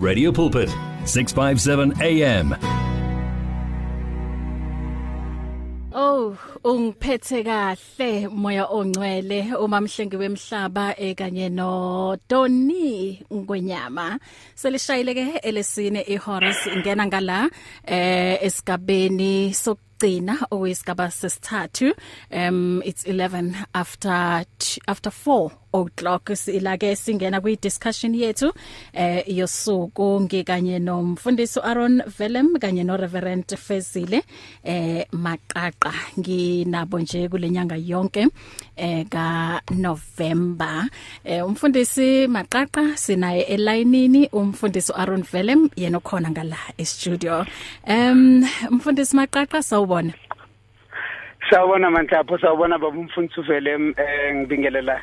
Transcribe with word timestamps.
Radio 0.00 0.32
Pulpit 0.32 0.70
657 1.04 1.92
AM 2.00 2.56
Oh 5.92 6.38
ungiphethe 6.64 7.44
kahle 7.44 8.28
moya 8.32 8.64
ongcwele 8.64 9.54
uma 9.60 9.80
mhlengi 9.80 10.16
wemhlaba 10.16 10.96
ekanye 10.96 11.50
no 11.52 12.16
Tony 12.28 13.20
ngwenyama. 13.32 14.18
Selishayileke 14.54 15.40
elesine 15.42 16.00
iHorace 16.08 16.70
ingena 16.72 17.06
ngala 17.06 17.50
eh 17.84 18.38
esigabeni 18.42 19.52
sok 19.54 19.78
gcina 20.00 20.34
owesigaba 20.50 21.10
sesithathu 21.10 21.92
um 22.30 22.82
it's 22.84 23.04
11 23.04 23.54
after 23.74 24.44
after 24.88 25.10
4 25.10 25.50
o'clock 25.72 26.30
silake 26.34 26.96
singena 26.96 27.40
kwi 27.40 27.56
discussion 27.56 28.14
yethu 28.14 28.52
eh 28.92 29.24
yosuku 29.28 30.20
ngikanye 30.20 30.78
nomfundisi 30.78 31.60
Aaron 31.60 32.02
Velem 32.18 32.58
kanye 32.58 32.84
no 32.84 32.96
Reverend 32.96 33.46
Fezile 33.56 34.22
eh 34.64 35.04
maqaqa. 35.12 35.92
Nginabo 36.18 36.98
nje 36.98 37.28
kulenyanga 37.28 37.76
yonke 37.76 38.26
eh 38.76 39.04
ka 39.08 39.60
November 39.70 40.88
eh 41.24 41.46
umfundisi 41.46 42.26
maqaqa 42.26 42.96
sinaye 42.96 43.42
elayinini 43.42 44.28
umfundisi 44.32 44.92
Aaron 44.96 45.22
Velem 45.22 45.68
yena 45.76 45.98
okhona 45.98 46.30
ngala 46.30 46.56
e 46.78 46.84
studio 46.84 47.44
um 47.86 48.42
umfundisi 48.70 49.16
maqaqa 49.16 49.62
sawubona. 49.62 50.12
Sawubona 51.50 51.90
manhlapho 51.90 52.38
sawubona 52.38 52.78
baba 52.78 52.98
umfundisi 52.98 53.40
Velem 53.42 53.94
eh 53.96 54.34
ngibingelela 54.34 55.00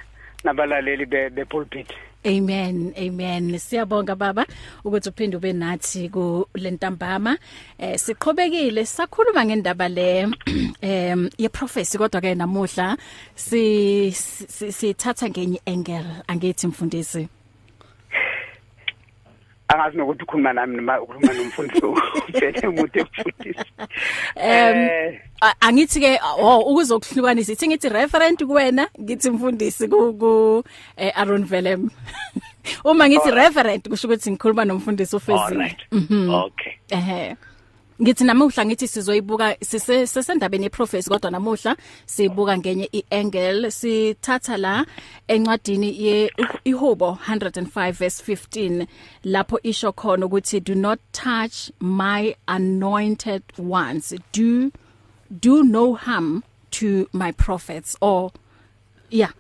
nabalaleli 0.47 1.05
be 1.05 1.43
pulpit 1.51 1.91
Amen 2.25 2.93
amen. 2.97 3.57
Siyabonga 3.59 4.15
baba 4.15 4.45
ukuthi 4.83 5.09
uphinde 5.09 5.37
ube 5.37 5.53
nathi 5.53 6.09
ku 6.11 6.45
lentambama 6.55 7.37
eh 7.79 7.95
siqhobekile 7.95 8.83
sakhuluma 8.85 9.45
ngendaba 9.45 9.87
le 9.87 10.27
em 10.81 11.29
ye 11.37 11.49
prophecy 11.49 11.97
kodwa 11.97 12.21
ke 12.21 12.35
namuhla 12.35 12.97
si 13.35 14.11
sithatha 14.11 15.29
ngenye 15.29 15.59
angle 15.65 16.23
angithi 16.27 16.67
mfundisi. 16.67 17.36
Angazi 19.67 19.97
nokuthi 19.97 20.23
ukhuluma 20.23 20.53
nami 20.53 20.75
noma 20.77 21.01
ukhuluma 21.01 21.33
nomfundisi 21.33 21.85
uvele 21.85 22.67
umuntu 22.67 22.99
efundisa 22.99 23.65
em 24.35 25.19
angithi 25.59 25.99
ke 25.99 26.19
oh 26.39 26.59
ukuzokuhlukanisa 26.71 27.53
ithi 27.53 27.67
ngithi 27.67 27.89
referent 27.89 28.43
kuwena 28.43 28.87
ngithi 29.01 29.29
mfundisi 29.29 29.87
ku 29.87 30.63
eh, 30.97 31.11
Aaron 31.15 31.45
Velem. 31.45 31.89
Uma 32.85 33.07
ngithi 33.07 33.31
referent 33.31 33.89
kusho 33.89 34.07
ukuthi 34.07 34.31
ngikhuluma 34.31 34.65
nomfundisi 34.65 35.15
ufezile. 35.15 35.77
Mhm. 35.91 36.29
Okay. 36.29 36.73
Ehe. 36.89 37.35
Ngithi 38.01 38.23
namuhla 38.23 38.65
ngithi 38.65 38.87
sizoyibuka 38.87 39.55
sisendabeni 39.61 40.63
yeprofesi 40.63 41.09
kodwa 41.09 41.31
namuhla 41.31 41.75
sibuka 42.05 42.57
ngenye 42.57 42.89
iangle. 42.91 43.71
Sithatha 43.71 44.57
la 44.57 44.85
encwadini 45.27 46.05
ye 46.05 46.31
ihubo 46.63 47.17
105 47.27 47.91
verse 47.91 48.33
15 48.33 48.87
lapho 49.23 49.59
isho 49.63 49.91
khona 49.91 50.25
ukuthi 50.25 50.59
do 50.63 50.75
not 50.75 50.99
touch 51.11 51.71
my 51.79 52.35
anointed 52.47 53.43
ones. 53.57 54.13
Do 54.31 54.71
do 55.41 55.63
no 55.63 55.93
harm 55.95 56.43
to 56.71 57.07
my 57.13 57.31
prophets. 57.31 57.97
Or 58.01 58.31
yeah. 59.09 59.31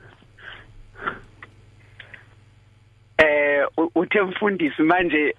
Eh 3.17 3.65
uthe 3.95 4.21
mfundisi 4.21 4.83
manje 4.83 5.35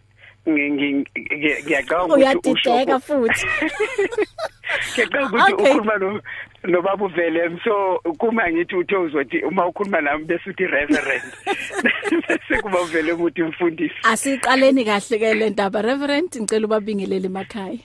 ngiyacabanga 0.49 2.15
ukuthi 2.15 2.51
uyadideka 2.51 3.01
futhi. 3.01 3.47
Ngiyacabanga 4.93 5.47
ukuthi 5.47 5.63
ukhuluma 5.63 5.97
no 5.99 6.21
nobaba 6.65 7.05
uvele. 7.05 7.61
So 7.65 8.01
kuma 8.19 8.51
ngithi 8.51 8.77
uthe 8.77 8.97
uzothi 8.97 9.42
uma 9.45 9.67
ukhuluma 9.67 10.01
nami 10.01 10.25
bese 10.25 10.51
uthi 10.51 10.67
reverend. 10.67 11.33
Bese 12.29 12.63
kuba 12.63 12.81
uvele 12.81 13.13
umuthi 13.13 13.42
mfundisi 13.42 13.95
asiqaleni 14.03 14.85
kahle 14.85 15.19
ke 15.19 15.35
le 15.35 15.51
ndaba. 15.51 15.83
Reverend 15.83 16.37
ngicela 16.37 16.67
ubabingelele 16.67 17.27
emakhaya. 17.27 17.79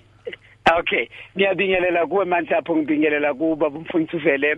Okay. 0.79 1.09
Ngiyabingelela 1.35 2.07
kuwe 2.07 2.25
manje 2.25 2.53
lapho 2.53 2.75
ngibingelela 2.75 3.34
kuba 3.34 3.68
umfundisi 3.68 4.16
uvele. 4.16 4.57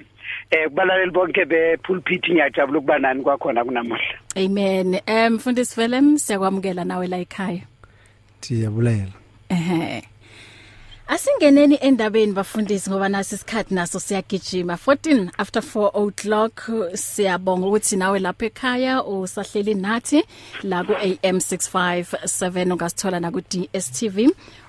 Eh 0.52 0.70
kubalaleli 0.70 1.12
bonke 1.12 1.46
be 1.46 1.78
pulpit 1.78 2.30
ngiyajabula 2.30 2.80
ukuba 2.80 3.00
nani 3.00 3.24
kwakhona 3.24 3.66
kunamuhla. 3.66 4.16
Amen. 4.36 5.00
Em 5.06 5.34
mfundisi 5.34 5.76
Velem 5.76 6.18
siyakwamukela 6.18 6.86
nawe 6.86 7.08
la 7.08 7.18
ekhaya. 7.18 7.62
Siyabulela 8.46 9.16
Ehhe 9.50 10.04
Asingeneni 11.08 11.78
endabeni 11.82 12.34
bafundisi 12.34 12.90
ngoba 12.90 13.10
nasi 13.10 13.36
isikhathi 13.36 13.74
naso 13.74 14.00
siyagijima. 14.00 14.74
14 14.74 15.30
after 15.38 15.62
4 15.62 15.92
o'clock 15.94 16.70
siyabonga 16.94 17.68
ukuthi 17.68 17.96
nawe 17.96 18.20
lapha 18.20 18.46
ekhaya 18.46 19.04
usahleli 19.04 19.74
nathi 19.74 20.24
la 20.64 20.84
ku 20.84 20.94
AM 20.94 21.38
657 21.38 22.72
ungasithola 22.74 23.20
na 23.20 23.32
ku 23.32 23.42
DSTV 23.42 24.18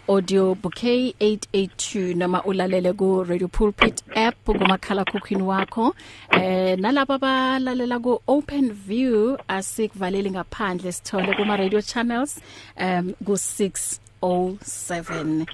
audio 0.09 0.55
bouquet 0.55 1.15
882 1.21 2.15
noma 2.15 2.43
ulalele 2.43 2.93
ku 2.97 3.25
Radio 3.25 3.49
Pulpit 3.49 4.03
app 4.15 4.45
kumakhala 4.45 5.05
khukhwini 5.05 5.43
wakho. 5.43 5.95
Eh 6.31 6.79
nalabo 6.79 7.15
abalalela 7.15 8.03
ku 8.03 8.21
Open 8.27 8.73
View 8.73 9.37
asikuvaleli 9.49 10.31
ngaphandle 10.31 10.93
sithole 10.93 11.37
kuma 11.37 11.57
radio 11.57 11.81
channels 11.81 12.41
um 12.79 13.15
ku 13.25 13.33
607 13.33 15.47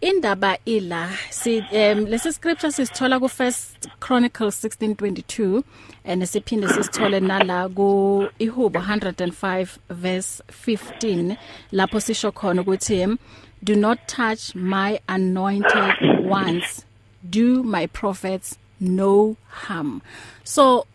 indaba 0.00 0.58
ila 0.64 1.10
si 1.30 1.58
um 1.58 2.06
lesi 2.06 2.32
scripture 2.32 2.72
sisithola 2.72 3.20
ku 3.20 3.28
First 3.28 3.88
Chronicles 4.00 4.64
16:22 4.64 5.62
and 6.04 6.22
siphinde 6.22 6.68
sisithole 6.68 7.20
nala 7.20 7.68
ku 7.68 8.28
Ihubo 8.38 8.78
105 8.78 9.78
verse 9.90 10.42
15 10.52 11.36
lapho 11.72 12.00
sisho 12.00 12.32
khona 12.32 12.62
ukuthi 12.62 13.18
do 13.62 13.76
not 13.76 14.06
touch 14.06 14.54
my 14.54 15.00
anointed 15.08 16.24
ones. 16.24 16.84
Do 17.28 17.62
my 17.62 17.86
prophets 17.86 18.58
no 18.80 19.36
harm. 19.48 20.02
So 20.44 20.86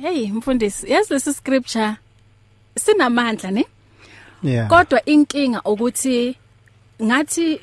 hey 0.00 0.30
mfundisi 0.30 0.88
yes 0.88 1.10
lesi 1.10 1.34
scripture. 1.34 1.98
Sinamandla 2.76 3.50
ne? 3.52 3.64
Yeah. 4.42 4.68
Kodwa 4.68 5.04
inkinga 5.04 5.62
ukuthi 5.62 6.36
ngathi 7.02 7.60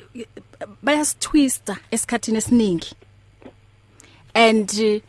bayasitwista 0.82 1.76
esikhathini 1.90 2.38
esiningi. 2.38 2.94
And 4.34 4.70
uh, 4.70 5.00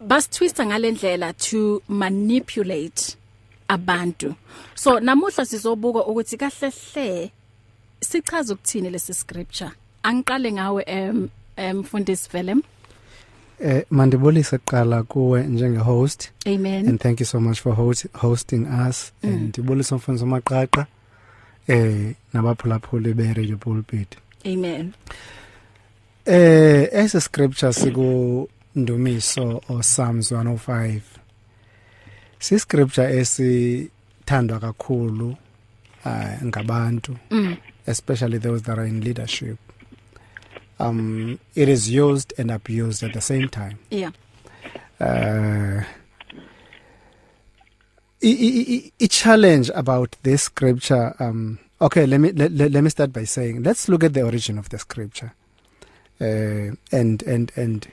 basitwista 0.00 0.66
ngalendlela 0.66 1.32
to 1.36 1.82
manipulate 1.88 3.16
abantu. 3.68 4.34
So 4.74 5.00
namuhla 5.00 5.46
sizobuka 5.46 6.06
ukuthi 6.06 6.36
kahle 6.36 6.70
hle 6.70 7.30
sichaza 8.06 8.54
ukuthini 8.54 8.90
lesi 8.90 9.14
scripture? 9.14 9.70
Angiqale 10.02 10.52
ngawe 10.52 10.82
em 10.86 11.28
mfundisi 11.74 12.28
Velem 12.32 12.62
Eh 13.60 13.84
mandibulise 13.90 14.58
kuqala 14.58 15.02
kuwe 15.02 15.42
njenge 15.42 15.78
host 15.78 16.30
Amen. 16.46 16.88
And 16.88 17.00
thank 17.00 17.20
you 17.20 17.26
so 17.26 17.40
much 17.40 17.60
for 17.60 17.74
host, 17.74 18.06
hosting 18.14 18.66
us. 18.66 19.12
Mm. 19.22 19.32
and 19.32 19.48
ndibulise 19.48 19.94
umfundisi 19.94 20.24
omaqaqa 20.24 20.86
eh 21.68 22.14
nabaphulaphuli 22.32 23.14
be 23.14 23.32
Radio 23.32 23.56
Pulpit. 23.56 24.16
Amen. 24.46 24.92
Eh 26.26 26.88
ese 26.92 27.20
scripture 27.20 27.72
siku 27.72 28.48
Ndumiso 28.74 29.62
o 29.68 29.78
Psalms 29.80 30.32
105 30.32 31.00
si 32.38 32.58
scripture 32.58 33.16
esithandwa 33.18 34.58
kakhulu 34.60 35.36
uh, 36.04 36.44
ngabantu. 36.44 37.16
Mm. 37.30 37.56
Especially 37.86 38.38
those 38.38 38.62
that 38.62 38.78
are 38.78 38.84
in 38.84 39.00
leadership. 39.00 39.58
Um 40.78 41.38
it 41.54 41.68
is 41.68 41.90
used 41.90 42.32
and 42.38 42.50
abused 42.50 43.02
at 43.02 43.12
the 43.12 43.20
same 43.20 43.48
time. 43.48 43.78
Yeah. 43.90 44.10
Uh 45.00 45.84
i 48.22 48.90
i 49.00 49.06
challenge 49.06 49.70
about 49.74 50.16
this 50.22 50.44
scripture 50.44 51.14
um 51.20 51.58
okay 51.80 52.06
let 52.06 52.18
me 52.18 52.32
let, 52.32 52.50
let 52.50 52.82
me 52.82 52.88
start 52.90 53.12
by 53.12 53.24
saying 53.24 53.62
let's 53.62 53.88
look 53.88 54.02
at 54.02 54.14
the 54.14 54.22
origin 54.22 54.58
of 54.58 54.68
the 54.70 54.78
scripture. 54.78 55.32
Uh 56.20 56.74
and 56.92 57.22
and 57.22 57.52
and 57.56 57.88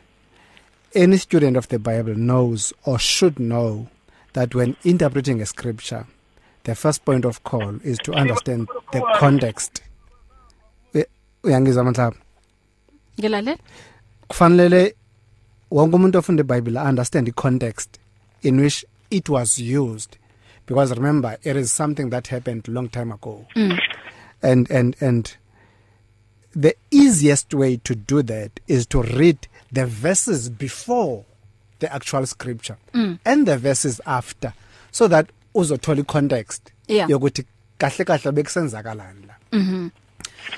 any 0.96 1.18
student 1.18 1.58
of 1.58 1.68
the 1.70 1.80
bible 1.80 2.16
knows 2.16 2.74
or 2.86 3.00
should 3.00 3.40
know 3.40 3.88
that 4.34 4.56
when 4.56 4.76
interpreting 4.84 5.42
a 5.42 5.46
scripture 5.46 6.06
the 6.64 6.76
first 6.76 7.04
point 7.06 7.26
of 7.26 7.44
call 7.44 7.76
is 7.84 7.98
to 8.00 8.14
understand 8.14 8.68
the 8.92 9.02
context. 9.20 9.82
Uyangizwa 11.44 11.84
mhlawumbe 11.84 12.18
ngilale 13.20 13.58
kufanele 14.28 14.96
wonke 15.72 15.96
umuntu 15.96 16.18
ofunda 16.20 16.44
iBhayibheli 16.44 16.78
understand 16.78 17.28
the 17.28 17.34
context 17.34 18.00
in 18.42 18.60
which 18.60 18.86
it 19.10 19.30
was 19.30 19.60
used 19.60 20.18
because 20.68 20.96
remember 20.96 21.38
it 21.44 21.56
is 21.56 21.72
something 21.78 22.10
that 22.10 22.28
happened 22.28 22.68
long 22.68 22.90
time 22.90 23.12
ago. 23.12 23.46
Mm. 23.56 23.78
and 24.44 24.70
and 24.70 24.96
and 25.02 25.38
the 26.56 26.76
easiest 26.92 27.54
way 27.54 27.78
to 27.78 27.96
do 27.96 28.22
that 28.22 28.52
is 28.68 28.86
to 28.86 29.02
read 29.02 29.48
the 29.72 29.86
verses 29.86 30.50
before 30.50 31.26
the 31.80 31.92
actual 31.94 32.26
scripture 32.26 32.78
mm. 32.94 33.18
and 33.26 33.48
the 33.48 33.58
verses 33.58 34.00
after 34.06 34.54
so 34.92 35.08
that 35.08 35.30
uzothola 35.54 36.00
icontext 36.02 36.62
yeah. 36.88 37.10
yokuthi 37.10 37.46
kahle 37.78 38.06
kahle 38.06 38.32
bekusenzakalani 38.32 39.26
la 39.28 39.36
mhm 39.60 39.90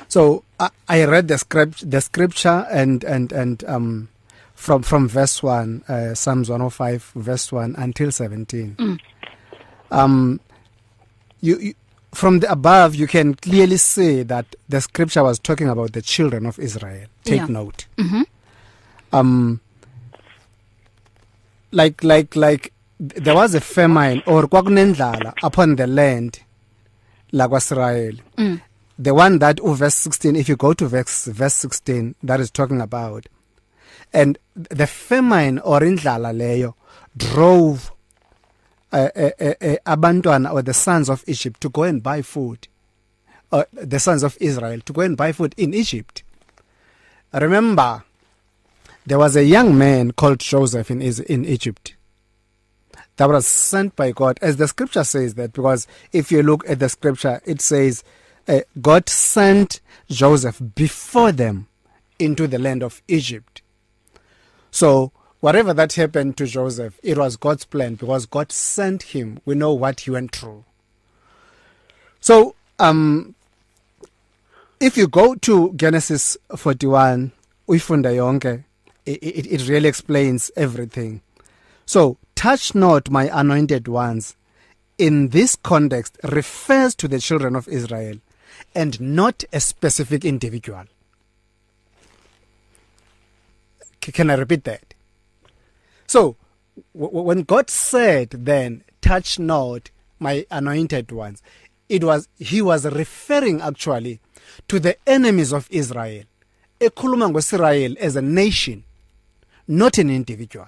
so 0.07 0.43
I, 0.59 0.69
I 0.87 1.05
read 1.05 1.27
the 1.27 1.37
script 1.37 1.89
the 1.89 2.01
scripture 2.01 2.65
and 2.71 3.03
and 3.03 3.31
and 3.33 3.63
um 3.67 4.07
from 4.55 4.83
from 4.83 5.07
verse 5.07 5.43
1 5.43 5.81
uh, 5.89 6.13
Psalms 6.15 6.49
105 6.49 7.11
verse 7.15 7.51
1 7.51 7.75
until 7.77 8.11
17 8.11 8.75
mm. 8.79 8.99
um 9.91 10.39
you, 11.41 11.57
you 11.59 11.73
from 12.13 12.39
the 12.39 12.49
above 12.51 12.95
you 12.95 13.07
can 13.07 13.35
clearly 13.35 13.77
see 13.77 14.23
that 14.23 14.45
the 14.69 14.79
scripture 14.81 15.23
was 15.23 15.37
talking 15.39 15.67
about 15.69 15.91
the 15.93 16.01
children 16.01 16.45
of 16.45 16.57
Israel 16.59 17.07
take 17.23 17.41
Yeah. 17.41 17.47
note 17.47 17.85
mhm 17.97 18.23
um 19.13 19.59
like 21.71 22.03
like 22.03 22.35
like 22.35 22.71
there 22.99 23.35
was 23.35 23.53
a 23.55 23.61
famine 23.61 24.23
or 24.25 24.47
kwakunendlala 24.47 25.33
upon 25.43 25.75
the 25.75 25.87
land 25.87 26.39
la 27.31 27.47
kwaSirael 27.47 28.19
Mm. 28.37 28.61
the 28.97 29.13
one 29.13 29.39
that 29.39 29.59
oh, 29.61 29.73
verse 29.73 29.95
16 29.95 30.35
if 30.35 30.47
you 30.47 30.55
go 30.55 30.73
to 30.73 30.87
verse 30.87 31.25
verse 31.25 31.55
16 31.55 32.15
that 32.23 32.39
is 32.39 32.49
talking 32.51 32.79
about. 32.81 33.25
And 34.13 34.37
the 34.53 34.87
famine 34.87 35.59
or 35.59 35.81
indlala 35.81 36.31
leyo 36.33 36.75
drove 37.17 37.91
uh, 38.93 39.09
uh, 39.15 39.29
uh, 39.41 39.53
uh, 39.61 39.75
abantwana 39.85 40.53
or 40.53 40.61
the 40.61 40.73
sons 40.73 41.09
of 41.09 41.23
Egypt 41.27 41.59
to 41.61 41.69
go 41.69 41.83
and 41.83 42.01
buy 42.01 42.21
food. 42.21 42.69
Or 43.51 43.67
the 43.73 43.99
sons 43.99 44.23
of 44.23 44.37
Israel 44.39 44.79
to 44.81 44.93
go 44.93 45.01
and 45.01 45.17
buy 45.17 45.33
food 45.33 45.53
in 45.57 45.73
Egypt. 45.73 46.23
Remember 47.33 48.03
there 49.05 49.19
was 49.19 49.35
a 49.35 49.43
young 49.43 49.77
man 49.77 50.11
called 50.11 50.39
Joseph 50.39 50.89
in 50.89 51.01
in 51.01 51.43
Egypt. 51.43 51.94
That 53.17 53.29
was 53.29 53.47
sent 53.47 53.95
by 53.95 54.11
God 54.11 54.37
as 54.41 54.57
the 54.57 54.67
scripture 54.67 55.03
says 55.03 55.35
that 55.35 55.53
because 55.53 55.87
if 56.11 56.31
you 56.31 56.43
look 56.43 56.67
at 56.69 56.79
the 56.79 56.89
scripture 56.89 57.41
it 57.45 57.61
says 57.61 58.03
uh, 58.47 58.59
God 58.81 59.09
sent 59.09 59.79
Joseph 60.09 60.61
before 60.75 61.31
them 61.31 61.67
into 62.19 62.47
the 62.47 62.59
land 62.59 62.83
of 62.83 63.01
Egypt. 63.07 63.61
So 64.71 65.11
whatever 65.39 65.73
that 65.73 65.93
happened 65.93 66.37
to 66.37 66.45
Joseph 66.45 66.99
it 67.03 67.17
was 67.17 67.37
God's 67.37 67.65
plan 67.65 67.95
because 67.95 68.25
God 68.25 68.51
sent 68.51 69.03
him. 69.03 69.39
We 69.45 69.55
know 69.55 69.73
what 69.73 70.01
he 70.01 70.11
went 70.11 70.35
through. 70.35 70.65
So 72.19 72.55
um 72.79 73.35
if 74.79 74.97
you 74.97 75.07
go 75.07 75.35
to 75.35 75.73
Genesis 75.73 76.37
41 76.55 77.31
uyifunda 77.67 78.13
yonke 78.13 78.65
it, 79.05 79.23
it, 79.23 79.47
it 79.47 79.69
really 79.69 79.87
explains 79.87 80.51
everything. 80.55 81.21
So 81.85 82.17
touch 82.35 82.75
not 82.75 83.09
my 83.09 83.29
anointed 83.33 83.87
ones. 83.87 84.35
In 84.97 85.29
this 85.29 85.55
context 85.55 86.17
refers 86.23 86.95
to 86.95 87.07
the 87.07 87.19
children 87.19 87.55
of 87.55 87.67
Israel 87.67 88.17
and 88.73 88.99
not 89.01 89.43
a 89.51 89.59
specific 89.59 90.23
individual. 90.23 90.85
Can 93.99 94.29
i 94.29 94.35
repeat 94.35 94.63
that? 94.65 94.93
So 96.07 96.37
when 96.93 97.43
god 97.43 97.69
said 97.69 98.29
then 98.31 98.83
touch 99.01 99.39
not 99.39 99.89
my 100.19 100.45
anointed 100.51 101.11
ones 101.11 101.41
it 101.87 102.03
was 102.03 102.27
he 102.37 102.61
was 102.61 102.85
referring 102.85 103.61
actually 103.61 104.19
to 104.67 104.79
the 104.79 104.97
enemies 105.07 105.53
of 105.53 105.67
Israel. 105.71 106.23
Ekhuluma 106.79 107.31
ngoIsrael 107.31 107.95
as 107.97 108.15
a 108.15 108.21
nation 108.21 108.83
not 109.67 109.97
an 109.97 110.09
individual. 110.09 110.67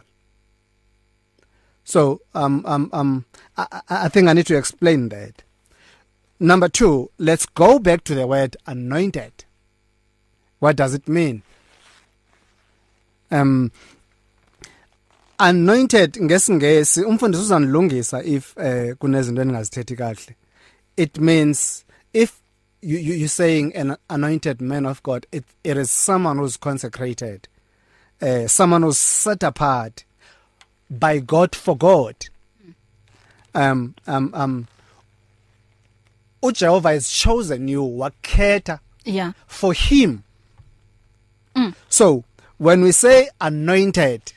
So 1.87 2.19
um 2.35 2.65
um 2.65 2.89
um 2.91 3.25
I, 3.55 3.81
I 3.89 4.09
think 4.09 4.27
I 4.27 4.33
need 4.33 4.45
to 4.47 4.57
explain 4.57 5.07
that. 5.09 5.43
Number 6.37 6.67
2 6.67 7.11
let's 7.17 7.45
go 7.45 7.79
back 7.79 8.03
to 8.03 8.13
the 8.13 8.27
word 8.27 8.57
anointed. 8.65 9.45
What 10.59 10.75
does 10.75 10.93
it 10.93 11.07
mean? 11.07 11.43
Um 13.31 13.71
anointed 15.39 16.17
ngesingesi 16.21 17.03
umfundisi 17.03 17.43
uzanilungisa 17.43 18.23
if 18.23 18.57
uh, 18.57 18.95
kunezinto 18.97 19.41
engazithethi 19.41 19.95
kahle. 19.95 20.35
It 20.97 21.17
means 21.19 21.85
if 22.13 22.41
you, 22.81 22.97
you 22.97 23.13
you're 23.13 23.29
saying 23.29 23.73
an 23.75 23.95
anointed 24.09 24.59
man 24.61 24.85
of 24.85 25.01
God 25.03 25.25
it 25.31 25.45
it 25.63 25.77
is 25.77 25.89
someone 25.89 26.37
who's 26.37 26.57
consecrated 26.57 27.47
uh, 28.21 28.47
someone 28.47 28.81
who's 28.81 28.97
set 28.97 29.41
apart. 29.43 30.03
By 30.89 31.19
God 31.19 31.55
for 31.55 31.77
God. 31.77 32.15
Um 33.53 33.95
um 34.05 34.31
um 34.33 34.67
uJehova 36.43 36.93
has 36.93 37.09
chosen 37.09 37.67
you 37.67 37.81
wakhetha 37.81 38.79
yeah. 39.05 39.33
for 39.47 39.73
him. 39.73 40.23
Mm. 41.55 41.73
so 41.89 42.23
when 42.57 42.81
we 42.81 42.91
say 42.91 43.29
anointed 43.41 44.33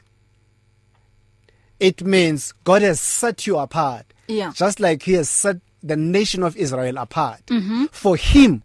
it 1.79 2.03
means 2.03 2.53
God 2.65 2.81
has 2.83 2.99
set 3.01 3.47
you 3.47 3.59
apart. 3.59 4.07
Yeah. 4.27 4.53
Just 4.55 4.81
like 4.81 5.03
he 5.03 5.15
has 5.15 5.29
set 5.29 5.59
the 5.83 5.97
nation 5.97 6.43
of 6.43 6.57
Israel 6.57 6.97
apart 6.99 7.45
mhm 7.47 7.91
for 7.91 8.17
him. 8.17 8.63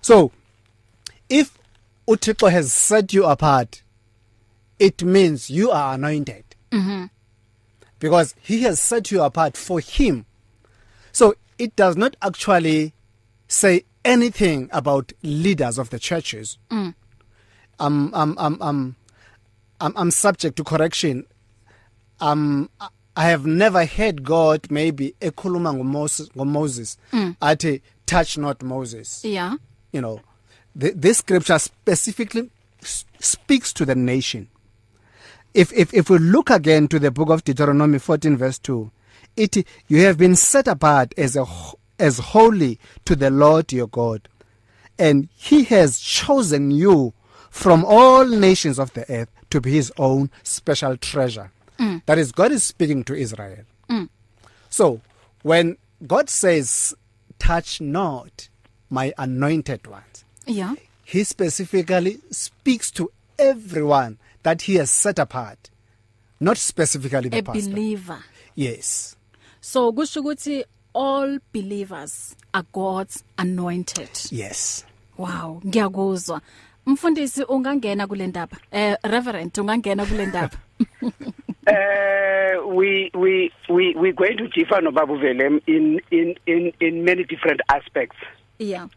So 0.00 0.30
if 1.28 1.58
uThixo 2.06 2.50
has 2.50 2.72
set 2.72 3.12
you 3.12 3.24
apart 3.24 3.82
it 4.78 5.02
means 5.02 5.50
you 5.50 5.70
are 5.70 5.94
anointed. 5.94 6.44
Mhm 6.72 7.10
because 7.98 8.34
he 8.40 8.62
has 8.62 8.80
set 8.80 9.12
you 9.12 9.22
apart 9.22 9.56
for 9.56 9.78
him. 9.78 10.26
So 11.12 11.34
it 11.56 11.76
does 11.76 11.96
not 11.96 12.16
actually 12.20 12.94
say 13.46 13.84
anything 14.04 14.68
about 14.72 15.12
leaders 15.22 15.78
of 15.78 15.90
the 15.90 16.00
churches. 16.00 16.58
Mm. 16.70 16.94
um 17.78 18.10
um 18.14 18.34
um 18.38 18.58
um 18.60 18.96
I'm, 19.80 19.92
I'm 19.96 20.10
subject 20.10 20.56
to 20.56 20.64
correction. 20.64 21.26
Um 22.20 22.70
I- 22.80 22.88
have 23.16 23.44
never 23.46 23.84
heard 23.84 24.24
God 24.24 24.68
maybe 24.70 25.14
ekhuluma 25.20 25.70
ngoMoses 25.76 26.30
ngoMoses. 26.32 26.96
Mm. 27.12 27.36
athi 27.40 27.82
touch 28.06 28.36
not 28.38 28.62
Moses. 28.64 29.24
Yeah. 29.24 29.56
You 29.92 30.00
know 30.00 30.20
th 30.80 30.94
this 30.96 31.18
scripture 31.18 31.58
specifically 31.60 32.50
speaks 33.20 33.72
to 33.74 33.84
the 33.84 33.94
nation. 33.94 34.48
If 35.54 35.72
if 35.72 35.92
if 35.94 36.08
we 36.10 36.18
look 36.18 36.50
again 36.50 36.88
to 36.88 36.98
the 36.98 37.10
book 37.10 37.28
of 37.30 37.44
Deuteronomy 37.44 37.98
14 37.98 38.36
verse 38.36 38.58
2 38.58 38.90
it 39.36 39.56
you 39.88 40.00
have 40.00 40.16
been 40.18 40.36
set 40.36 40.66
apart 40.68 41.12
as 41.16 41.36
a 41.36 41.44
as 41.98 42.18
holy 42.18 42.78
to 43.04 43.14
the 43.14 43.30
Lord 43.30 43.72
your 43.72 43.86
God 43.88 44.28
and 44.98 45.28
he 45.34 45.64
has 45.64 45.98
chosen 46.00 46.70
you 46.70 47.12
from 47.50 47.84
all 47.84 48.24
nations 48.26 48.78
of 48.78 48.92
the 48.94 49.10
earth 49.10 49.28
to 49.50 49.60
be 49.60 49.72
his 49.72 49.92
own 49.98 50.30
special 50.42 50.96
treasure 50.96 51.50
Mm. 51.78 52.02
that 52.06 52.18
is 52.18 52.32
God 52.32 52.52
is 52.52 52.62
speaking 52.62 53.02
to 53.04 53.14
Israel 53.14 53.64
Mm. 53.88 54.08
so 54.70 55.00
when 55.42 55.76
God 56.06 56.28
says 56.30 56.94
touch 57.38 57.80
not 57.80 58.48
my 58.90 59.12
anointed 59.18 59.86
ones 59.86 60.24
yeah 60.46 60.74
he 61.04 61.24
specifically 61.24 62.18
speaks 62.30 62.90
to 62.92 63.10
everyone 63.38 64.18
that 64.42 64.62
he 64.62 64.74
has 64.76 64.90
set 64.90 65.18
apart 65.18 65.70
not 66.40 66.56
specifically 66.56 67.28
the 67.28 67.38
a 67.38 67.42
pastor. 67.42 67.70
believer. 67.70 68.18
Yes. 68.54 69.16
So 69.60 69.92
kusho 69.92 70.20
ukuthi 70.22 70.64
all 70.94 71.38
believers 71.52 72.36
are 72.52 72.64
God's 72.72 73.22
anointed. 73.38 74.10
Yes. 74.30 74.84
Wow 75.16 75.60
ngiyakuzwa. 75.66 76.40
Mfundisi 76.86 77.42
ungangena 77.44 78.06
kule 78.06 78.26
ndaba? 78.26 78.56
Eh 78.72 78.96
reverend 79.04 79.58
ungangena 79.58 80.06
kule 80.06 80.26
ndaba? 80.26 80.56
Uh, 81.66 82.66
we 82.76 83.10
we 83.14 83.50
we 83.68 83.94
we're 83.94 84.12
going 84.12 84.36
to 84.36 84.48
differ 84.48 84.82
no 84.82 84.90
Babu 84.90 85.16
Velem 85.18 85.60
in 85.66 86.00
in 86.10 86.34
in 86.46 86.72
in 86.80 87.04
many 87.04 87.24
different 87.24 87.60
aspects. 87.68 88.16
Yeah. 88.58 88.88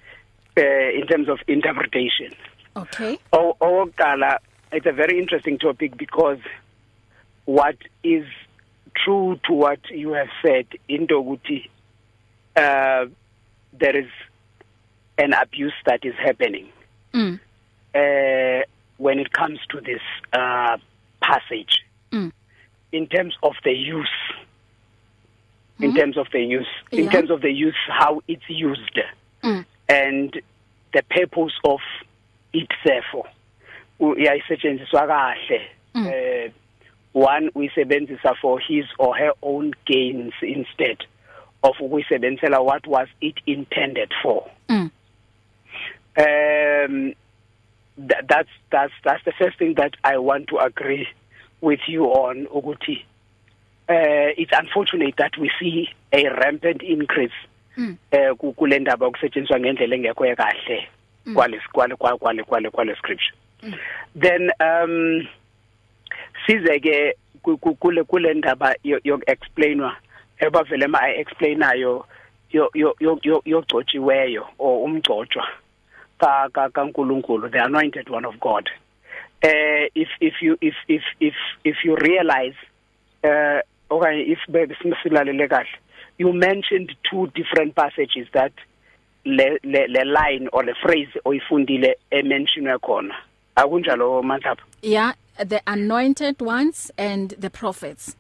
Uh, 0.58 0.90
in 1.00 1.06
terms 1.08 1.30
of 1.30 1.40
interpretation. 1.48 2.34
okay. 2.76 3.18
Oh, 3.34 3.56
owokuqala 3.62 4.40
it's 4.72 4.86
a 4.86 4.92
very 4.92 5.20
interesting 5.20 5.58
topic 5.58 5.98
because 5.98 6.40
what 7.46 7.78
is 8.04 8.26
true 8.96 9.40
to 9.46 9.54
what 9.54 9.80
you 9.90 10.14
have 10.14 10.30
said 10.42 10.66
into 10.88 11.16
ukuthi 11.16 11.70
uh 12.56 13.06
there 13.78 13.98
is 13.98 14.10
an 15.18 15.34
abuse 15.34 15.74
that 15.86 16.04
is 16.06 16.14
happening. 16.16 16.68
Mm. 17.14 17.40
Uh 17.94 18.64
when 18.98 19.20
it 19.20 19.32
comes 19.34 19.60
to 19.70 19.82
this 19.82 20.02
uh 20.34 20.78
passage. 21.22 21.84
Mm. 22.12 22.32
In 22.92 23.08
terms 23.08 23.36
of 23.44 23.54
the 23.64 23.72
use. 23.74 24.18
In 25.80 25.94
terms 25.94 26.18
of 26.18 26.28
the 26.32 26.40
use. 26.42 26.68
In 26.92 27.06
Yeah. 27.06 27.12
terms 27.12 27.30
of 27.30 27.42
the 27.42 27.52
use 27.52 27.76
how 27.90 28.22
it's 28.28 28.50
used. 28.50 28.98
Mm. 29.44 29.66
and 29.90 30.42
the 30.94 31.04
purpose 31.10 31.54
of 31.66 31.80
it 32.54 32.70
therefore. 32.86 33.28
Uyayisetshenziswa 34.00 35.08
kahle 35.08 35.62
eh 35.96 36.52
one 37.14 37.52
uyisebenzisa 37.56 38.36
for 38.36 38.60
his 38.62 38.86
or 39.00 39.18
her 39.18 39.32
own 39.42 39.74
gains 39.86 40.34
instead 40.42 40.98
of 41.64 41.80
ukuyisebenzela 41.82 42.60
what 42.60 42.88
was 42.88 43.08
it 43.22 43.36
intended 43.46 44.14
for 44.22 44.44
Mm. 44.70 44.90
um 46.18 47.14
th 48.08 48.28
that's 48.28 48.50
that's 48.72 48.94
that's 49.04 49.24
the 49.26 49.32
first 49.32 49.58
thing 49.58 49.74
that 49.76 49.94
I 50.04 50.18
want 50.18 50.48
to 50.50 50.58
agree 50.60 51.08
with 51.62 51.80
you 51.88 52.06
on 52.06 52.48
ukuthi 52.48 53.06
uh 53.90 54.32
it's 54.38 54.52
unfortunate 54.60 55.16
that 55.18 55.38
we 55.38 55.50
see 55.60 55.90
a 56.12 56.30
rampant 56.30 56.82
increase 56.84 57.34
Mm. 57.78 57.98
eh 58.12 58.34
ku- 58.38 58.54
kule 58.54 58.80
ndaba 58.80 59.06
okusetshenziswa 59.06 59.60
ngendlela 59.60 59.96
engekho 59.96 60.36
kahle 60.36 60.88
kwale 61.34 61.62
kwale 61.72 61.96
kwale 61.96 62.44
kwale 62.44 62.70
kwale 62.70 62.96
scripture 62.96 63.34
then 64.16 64.50
um 64.60 65.28
size 66.48 66.80
ke 66.80 67.14
ku- 67.44 67.58
ku- 67.58 67.76
kule 67.76 68.04
kule 68.04 68.34
ndaba 68.34 68.76
yok 68.84 69.24
explainwa 69.28 69.96
ebavele 70.40 70.88
ma 70.88 71.00
explainayo 71.10 72.06
yo 72.52 72.70
yo 72.74 72.96
yo- 73.00 73.20
yo 73.24 73.42
yogcotshiweyo 73.46 74.46
or 74.60 74.88
umgcotshwa 74.88 75.44
ka 76.20 76.50
ka 76.54 76.70
kaNkuluNkulu 76.70 77.52
the 77.52 77.64
anointed 77.64 78.10
one 78.10 78.26
of 78.26 78.40
God. 78.40 78.70
Eh 79.42 79.88
if 79.96 80.08
if 80.22 80.42
you 80.42 80.58
if 80.62 80.76
if 80.88 81.04
if 81.20 81.36
if 81.64 81.76
you 81.84 81.96
realize 81.96 82.56
uh 83.24 83.60
okay 83.92 84.22
if 84.22 84.40
besilalele 84.50 85.48
kahle 85.50 85.68
you 86.18 86.32
mentioned 86.32 86.96
two 87.10 87.28
different 87.36 87.76
passages 87.76 88.28
that 88.34 88.54
le 89.26 89.58
le, 89.64 89.88
le 89.90 90.04
line 90.06 90.48
or 90.54 90.64
le 90.64 90.74
phrase 90.82 91.10
oyifundile 91.26 91.96
ementionwe 92.12 92.78
khona. 92.80 93.16
Akunjalo 93.56 94.24
manthapha 94.24 94.64
Yeah, 94.82 95.14
the 95.38 95.62
anointed 95.68 96.42
ones 96.42 96.92
and 96.98 97.30
the 97.40 97.50
prophets. 97.50 98.16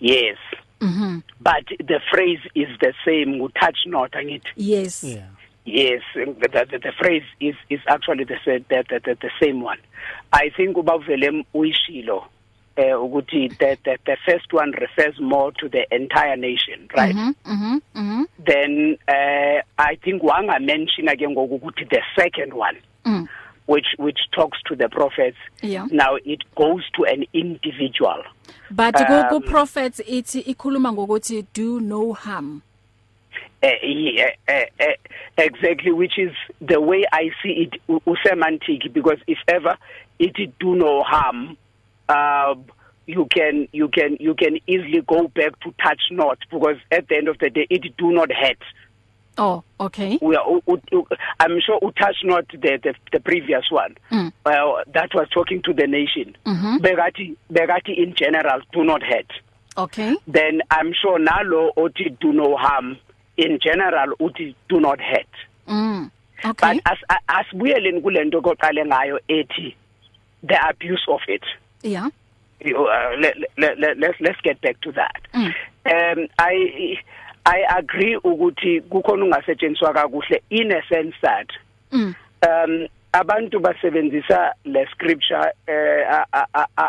yes 0.00 0.36
Mhm. 0.80 1.22
but 1.40 1.66
the 1.78 2.00
phrase 2.10 2.40
is 2.54 2.68
the 2.80 2.92
same 3.04 3.48
touch 3.60 3.78
not 3.86 4.12
angithi 4.12 4.52
Yes. 4.56 5.04
yeah 5.04 5.26
Yes, 5.66 6.00
the, 6.14 6.24
the, 6.70 6.78
the 6.78 6.92
phrase 6.98 7.22
is 7.38 7.54
is 7.68 7.80
actually 7.86 8.24
the 8.24 8.38
the, 8.46 8.64
the, 8.70 8.98
the, 9.04 9.14
the 9.20 9.30
same 9.40 9.60
one. 9.60 9.78
I 10.32 10.48
think 10.56 10.74
ubavele 10.76 11.44
uyishilo 11.54 12.24
eh 12.76 12.94
ukuthi 12.96 13.48
the, 13.58 13.76
the 13.84 13.98
the 14.06 14.16
first 14.26 14.52
one 14.54 14.72
refers 14.72 15.20
more 15.20 15.52
to 15.60 15.68
the 15.68 15.86
entire 15.94 16.34
nation, 16.36 16.88
right? 16.96 17.14
Mhm. 17.14 17.34
Mhm. 17.44 17.80
Mhm. 17.94 18.24
Then 18.42 18.96
uh 19.06 19.60
I 19.78 19.96
think 20.02 20.22
wanga 20.22 20.58
mention 20.60 21.08
again 21.08 21.34
ngokuthi 21.36 21.84
the 21.90 22.02
second 22.16 22.54
one 22.54 22.78
Mm. 23.04 23.28
Which 23.70 23.86
which 23.98 24.18
talks 24.32 24.58
to 24.68 24.74
the 24.74 24.88
prophets. 24.88 25.36
Yeah. 25.62 25.86
Now 25.90 26.16
it 26.24 26.40
goes 26.56 26.82
to 26.96 27.04
an 27.04 27.24
individual. 27.32 28.22
But 28.70 28.96
Um, 29.00 29.42
prophets 29.42 30.00
ithi 30.08 30.42
ikhuluma 30.52 30.92
ngokuthi 30.92 31.46
do 31.52 31.80
no 31.80 32.12
harm. 32.12 32.62
uh, 33.62 33.68
yeah, 33.82 34.30
uh, 34.48 34.64
uh, 34.80 34.96
exactly 35.38 35.92
which 35.92 36.18
is 36.18 36.32
the 36.60 36.80
way 36.80 37.04
I 37.12 37.30
see 37.42 37.54
it 37.64 37.72
u- 37.88 38.16
semantic 38.26 38.92
because 38.92 39.18
if 39.26 39.38
ever 39.48 39.76
it 40.18 40.34
do 40.58 40.74
no 40.74 41.02
harm 41.02 41.56
uh, 42.08 42.54
you 43.06 43.26
can 43.36 43.68
you 43.72 43.88
can 43.88 44.16
you 44.18 44.34
can 44.34 44.58
easily 44.66 45.02
go 45.06 45.28
back 45.28 45.52
to 45.60 45.72
touch 45.84 46.02
not 46.10 46.38
because 46.50 46.78
at 46.90 47.08
the 47.08 47.16
end 47.16 47.28
of 47.28 47.38
the 47.38 47.50
day 47.50 47.66
it 47.70 47.84
do 47.96 48.10
not 48.12 48.30
hurt 48.32 48.62
Oh, 49.42 49.64
okay. 49.80 50.18
we 50.20 50.36
are 50.36 50.44
u- 50.68 50.82
u- 50.92 51.06
I'm 51.40 51.58
sure 51.64 51.78
u 51.82 51.90
touch 51.92 52.16
not 52.24 52.46
the, 52.48 52.78
the 52.84 52.92
the 53.12 53.20
previous 53.20 53.64
one 53.70 53.96
Mm. 54.10 54.32
well 54.44 54.82
that 54.92 55.14
was 55.14 55.28
talking 55.30 55.62
to 55.62 55.72
the 55.72 55.86
nation 55.86 56.36
Mhm. 56.44 56.78
begati 56.84 57.34
begati 57.50 57.96
in 57.96 58.14
general 58.14 58.60
do 58.72 58.84
not 58.84 59.02
hurt 59.02 59.30
Okay. 59.78 60.14
then 60.28 60.60
I'm 60.70 60.92
sure 60.92 61.18
nalo 61.18 61.72
othi 61.76 62.10
do 62.20 62.32
no 62.34 62.56
harm 62.56 62.98
in 63.38 63.58
general 63.60 64.14
uthi 64.20 64.54
do 64.68 64.78
not 64.80 65.00
hurt 65.00 65.32
Mm. 65.66 66.10
but 66.42 66.50
Okay. 66.62 66.80
as 66.84 66.98
as 67.28 67.46
buyeleni 67.54 68.00
kulento 68.02 68.42
koqale 68.42 68.84
ngayo 68.84 69.18
ethi 69.28 69.74
the 70.42 70.58
abuse 70.68 71.04
of 71.08 71.20
it 71.28 71.44
Yeah. 71.82 72.10
You, 72.62 72.76
uh, 72.76 73.16
let, 73.18 73.34
let, 73.56 73.78
let, 73.78 73.96
let's 73.98 74.20
let's 74.20 74.40
get 74.42 74.60
back 74.60 74.78
to 74.82 74.92
that 74.92 75.16
Mm. 75.32 75.54
um 75.86 76.28
i 76.38 76.98
i 77.44 77.64
agree 77.78 78.16
ukuthi 78.16 78.80
kukhona 78.80 79.24
ungasetshenziswa 79.24 79.92
kakuhle 79.92 80.42
in 80.50 80.72
a 80.72 80.82
sense 80.88 81.16
that 81.22 81.48
Mm. 81.92 82.14
um 82.42 82.88
abantu 83.12 83.60
basebenzisa 83.60 84.54
le 84.64 84.86
scripture 84.86 85.52
eh 85.66 86.24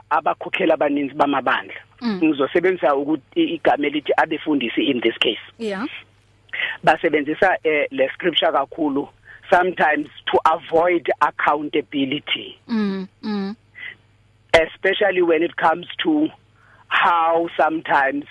abakhokhela 0.10 0.74
abaninzi 0.74 1.14
bamabandla 1.16 1.76
Mm. 2.02 2.20
ngizosebenzisa 2.24 2.96
ukuthi 2.96 3.44
igama 3.44 3.88
elithi 3.88 4.14
abefundisi 4.18 4.84
in 4.84 5.02
this 5.02 5.18
case 5.20 5.42
Yeah. 5.60 5.88
basebenzisa 6.84 7.58
eh, 7.64 7.88
le 7.92 8.10
scripture 8.10 8.52
kakhulu 8.52 9.08
sometimes 9.50 10.08
to 10.26 10.38
avoid 10.46 11.10
accountability 11.20 12.58
Mm. 12.68 13.08
Mm. 13.24 13.56
especially 14.54 15.22
when 15.22 15.44
it 15.44 15.56
comes 15.56 15.88
to 16.04 16.30
how 16.88 17.50
sometimes 17.58 18.26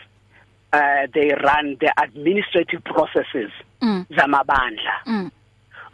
uh, 0.73 1.07
they 1.13 1.29
run 1.31 1.77
the 1.81 1.93
administrative 2.03 2.83
processes 2.85 3.51
Mm. 3.83 4.05
zamabandla 4.11 4.93
Mm. 5.07 5.31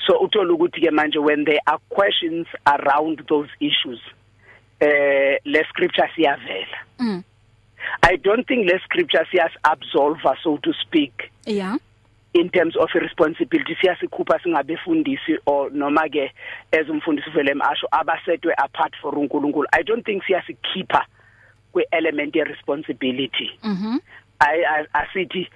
so 0.06 0.18
uthola 0.20 0.52
ukuthi 0.52 0.80
ke 0.80 0.90
manje 0.90 1.18
when 1.18 1.44
there 1.44 1.60
are 1.66 1.78
questions 1.88 2.46
around 2.66 3.22
those 3.28 3.48
issues 3.60 4.00
eh 4.80 5.38
le 5.44 5.64
scripture 5.68 6.08
siyavela 6.16 6.78
Mm. 6.98 7.22
i 8.02 8.16
don't 8.16 8.46
think 8.48 8.66
le 8.70 8.78
scripture 8.84 9.26
siyas 9.30 9.52
absolve 9.62 10.20
so 10.42 10.58
to 10.58 10.72
speak 10.72 11.30
Yeah. 11.46 11.76
in 12.34 12.50
terms 12.50 12.76
of 12.76 12.90
responsibility 12.94 13.74
siyasikhupha 13.80 14.38
singabefundisi 14.42 15.38
or 15.46 15.70
noma 15.72 16.08
ke 16.08 16.30
as 16.72 16.88
umfundisi 16.88 17.30
vele 17.30 17.50
emasho 17.52 17.86
abasetwe 17.90 18.54
apart 18.58 18.94
for 19.00 19.18
uNkulunkulu 19.18 19.66
i 19.72 19.82
don't 19.84 20.04
think 20.04 20.22
siyasikhipha 20.26 21.06
kwe 21.72 21.86
element 21.92 22.36
ye 22.36 22.44
responsibility 22.44 23.50
Mhm. 23.64 23.94
i 23.94 23.98
I- 23.98 24.00
asithi 24.92 25.48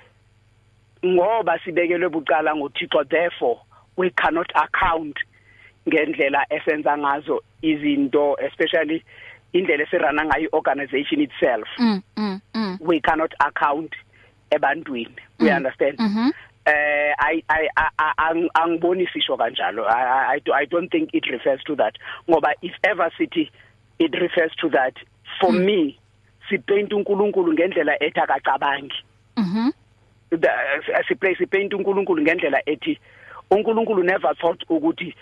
ngoba 1.07 1.59
sibekelwe 1.65 2.09
bucala 2.09 2.55
ngoThixo 2.57 3.05
therefore 3.09 3.61
we 3.97 4.11
cannot 4.11 4.51
account 4.55 5.17
ngendlela 5.89 6.47
esenza 6.51 6.99
ngazo 6.99 7.43
izinto 7.63 8.37
especially 8.41 9.03
indlela 9.53 9.83
eserana 9.85 10.25
ngayo 10.25 10.49
organization 10.53 11.21
itself 11.21 11.69
Mm. 11.79 12.03
Mm. 12.17 12.41
Mm. 12.55 12.79
we 12.81 13.01
cannot 13.01 13.33
account 13.41 13.93
ebantwini 14.51 15.17
we 15.39 15.49
Mm. 15.51 15.57
understand 15.57 15.99
Mhm. 15.99 16.31
eh 16.67 17.15
i 17.19 17.43
i 17.49 17.69
I- 17.77 18.15
ang- 18.19 18.51
angiboni 18.55 19.07
sisho 19.07 19.37
kanjalo 19.37 19.87
I, 19.89 20.03
I 20.05 20.35
I 20.37 20.41
do- 20.41 20.53
i 20.55 20.67
don't 20.67 20.91
think 20.91 21.15
it 21.15 21.27
refers 21.27 21.63
to 21.65 21.77
that 21.77 21.95
ngoba 22.29 22.53
if 22.63 22.73
ever 22.83 23.11
city 23.19 23.51
it 23.99 24.15
refers 24.15 24.53
to 24.57 24.69
that 24.69 24.95
for 25.41 25.51
Mm. 25.53 25.65
me 25.65 25.99
sipaint 26.50 26.92
uNkulunkulu 26.92 27.52
ngendlela 27.52 28.02
ethi 28.02 28.21
akacabangi 28.21 28.95
Mhm. 29.37 29.71
siplay 31.09 31.35
sipaint 31.37 31.73
uNkulunkulu 31.75 32.23
ngendlela 32.23 32.61
ethi 32.66 32.99
uNkulunkulu 33.50 34.02
never 34.02 34.35
thought 34.37 34.62
ukuthi 34.69 35.14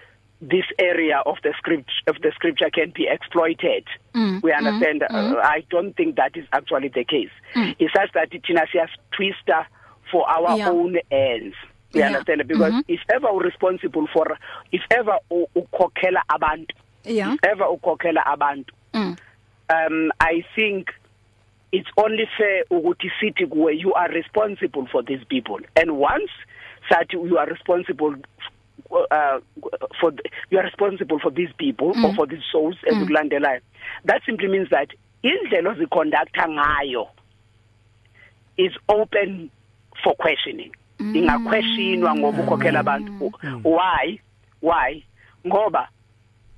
this 0.48 0.64
area 0.78 1.20
of 1.26 1.38
the 1.42 1.52
script 1.58 1.90
of 2.06 2.16
the 2.20 2.30
scripture 2.32 2.70
can 2.70 2.90
be 2.92 3.06
exploited 3.08 3.84
Mm, 4.14 4.40
we 4.42 4.52
mm, 4.52 4.58
understand 4.58 5.02
mm. 5.10 5.32
uh, 5.34 5.40
i 5.44 5.62
don't 5.70 5.96
think 5.96 6.16
that 6.16 6.36
is 6.36 6.44
actually 6.52 6.88
the 6.88 7.04
case 7.04 7.30
Mm. 7.54 7.74
it's 7.78 7.92
such 7.92 8.12
that 8.12 8.30
thina 8.30 8.66
siyas 8.72 8.90
twister 9.10 9.66
for 10.10 10.24
our 10.30 10.56
Yeah. 10.56 10.70
own 10.70 10.96
ends 11.10 11.56
we 11.94 12.00
Yeah. 12.00 12.06
understand 12.10 12.44
because 12.46 12.72
Mhm. 12.74 12.84
if 12.88 13.00
ever 13.14 13.32
we 13.32 13.44
responsible 13.44 14.06
for 14.12 14.38
if 14.72 14.82
ever 14.90 15.18
ukhokhela 15.54 16.22
abantu 16.28 16.74
Yeah. 17.04 17.34
if 17.34 17.44
ever 17.44 17.66
ukhokhela 17.66 18.22
abantu 18.26 18.74
Mm. 18.94 19.16
um 19.74 20.10
i 20.20 20.42
think 20.54 20.88
it's 21.72 21.90
only 21.96 22.26
fair 22.36 22.64
ukuthi 22.70 23.10
sithi 23.20 23.46
kuwe 23.46 23.78
you 23.78 23.94
are 23.94 24.14
responsible 24.14 24.86
for 24.86 25.04
these 25.04 25.24
people. 25.28 25.60
And 25.76 25.90
once 25.98 26.30
that 26.90 27.12
you 27.12 27.38
are 27.38 27.46
responsible 27.46 28.14
uh 29.10 29.40
for 30.00 30.12
the, 30.12 30.22
you 30.50 30.58
are 30.58 30.64
responsible 30.64 31.18
for 31.18 31.30
these 31.30 31.52
people 31.58 31.92
mm. 31.94 32.04
or 32.04 32.14
for 32.14 32.26
these 32.26 32.44
souls 32.52 32.76
ezikulandelayo 32.84 33.60
that 34.04 34.22
simply 34.24 34.48
means 34.48 34.70
that 34.70 34.88
indlela 35.22 35.70
oziconducta 35.70 36.48
ngayo 36.48 37.08
is 38.56 38.72
open 38.88 39.50
for 40.02 40.14
questioning. 40.16 40.72
Ingaquestionwa 40.98 42.14
ngoba 42.14 42.42
ukhokhela 42.42 42.80
abantu. 42.80 43.32
Why? 43.62 44.20
Why? 44.60 45.04
Ngoba 45.46 45.88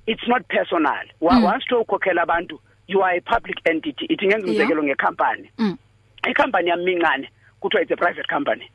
it's 0.07 0.27
not 0.27 0.47
personal. 0.47 1.05
Mm. 1.21 1.43
once 1.43 1.63
to 1.69 1.83
ukhokhela 1.83 2.21
abantu 2.21 2.59
you 2.91 3.01
are 3.03 3.17
a 3.17 3.21
public 3.21 3.57
entity 3.71 4.05
ithi 4.05 4.25
ngenza 4.27 4.47
Yeah. 4.47 4.55
umzekelo 4.55 4.83
ngecompany 4.83 5.49
Mm. 5.57 5.77
icompany 6.31 6.69
yami 6.69 6.91
incane 6.91 7.29
kuthiwa 7.59 7.81
it's 7.83 7.91
a 7.91 7.95
private 7.95 8.27
company 8.35 8.65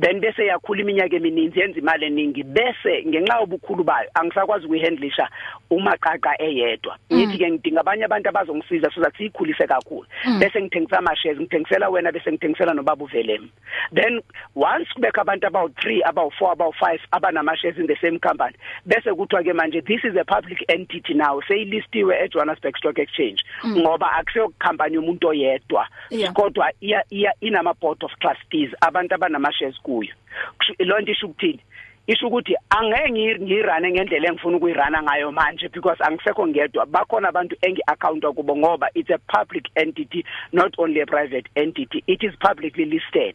then 0.00 0.20
bese 0.20 0.46
yakhula 0.46 0.80
iminyaka 0.80 1.16
emininzi 1.16 1.60
yenza 1.60 1.78
imali 1.78 2.06
eningi. 2.06 2.42
Bese 2.42 3.04
ngenxa 3.06 3.40
yobukhulu 3.40 3.84
bayo 3.84 4.10
angisakwazi 4.14 4.66
ukuyihandlisha 4.66 5.28
umaqaqa 5.70 6.42
eyedwa. 6.42 6.98
Ngithi 7.12 7.38
ke 7.38 7.50
ngidinga 7.50 7.80
abanye 7.80 8.04
abantu 8.04 8.28
abazongisiza 8.28 8.90
so 8.94 9.00
that 9.00 9.16
siyikhulise 9.16 9.66
kakhulu. 9.66 10.06
Bese 10.38 10.62
ngithengisa 10.62 10.98
ama 10.98 11.16
shares 11.16 11.38
ngithengisela 11.38 11.88
wena 11.88 12.12
bese 12.12 12.32
ngithengisela 12.32 12.74
nobaba 12.74 13.04
uvelem. 13.04 13.48
Then 13.92 14.20
once 14.54 14.88
kubekho 14.94 15.20
abantu 15.20 15.46
abawu 15.46 15.68
3 15.68 16.00
abawu 16.04 16.30
4 16.40 16.52
abawu 16.52 16.72
5 16.80 16.98
abanama 17.12 17.56
shares 17.56 17.78
in 17.78 17.86
the 17.86 17.96
same 18.00 18.18
company 18.18 18.56
bese 18.86 19.14
kuthiwa 19.14 19.42
ke 19.42 19.52
manje 19.52 19.80
this 19.84 20.04
is 20.04 20.16
a 20.16 20.24
public 20.24 20.64
entity 20.68 21.14
now 21.14 21.40
seyilistiwe 21.48 22.24
e 22.24 22.28
Johannesburg 22.28 22.76
Stock 22.76 22.98
Exchange 22.98 23.42
ngoba 23.66 24.12
akuseyo 24.12 24.52
company 24.58 24.94
yomuntu 24.94 25.28
oyedwa. 25.28 25.86
Yeah. 26.10 26.32
kodwa 26.32 26.72
iya 26.80 27.04
iya 27.10 27.32
inama 27.40 27.74
board 27.74 28.04
of 28.04 28.12
trustees 28.20 28.70
abantu 28.80 29.14
abanama 29.14 29.52
shares 29.52 29.80
kuyo 29.86 30.14
Kusho- 30.58 30.84
lonto 30.84 31.12
isho 31.12 31.26
ukuthini? 31.26 31.60
Isho 32.06 32.26
ukuthi 32.26 32.54
angeke 32.70 33.10
ngi- 33.12 33.40
ngirane 33.40 33.90
ngendlela 33.90 34.28
engifuna 34.28 34.56
ukuyirana 34.56 35.02
ngayo 35.02 35.32
manje 35.32 35.68
because 35.72 35.98
angisekho 36.04 36.46
ngedwa. 36.46 36.86
Bakhona 36.86 37.28
abantu 37.28 37.56
engi 37.62 37.80
account 37.86 38.22
kubo 38.34 38.56
ngoba 38.56 38.88
it's 38.94 39.10
a 39.10 39.18
public 39.18 39.64
entity 39.76 40.24
not 40.52 40.74
only 40.78 41.00
a 41.00 41.06
private 41.06 41.48
entity. 41.56 42.02
It 42.06 42.22
is 42.22 42.32
publicly 42.40 42.84
listed. 42.84 43.34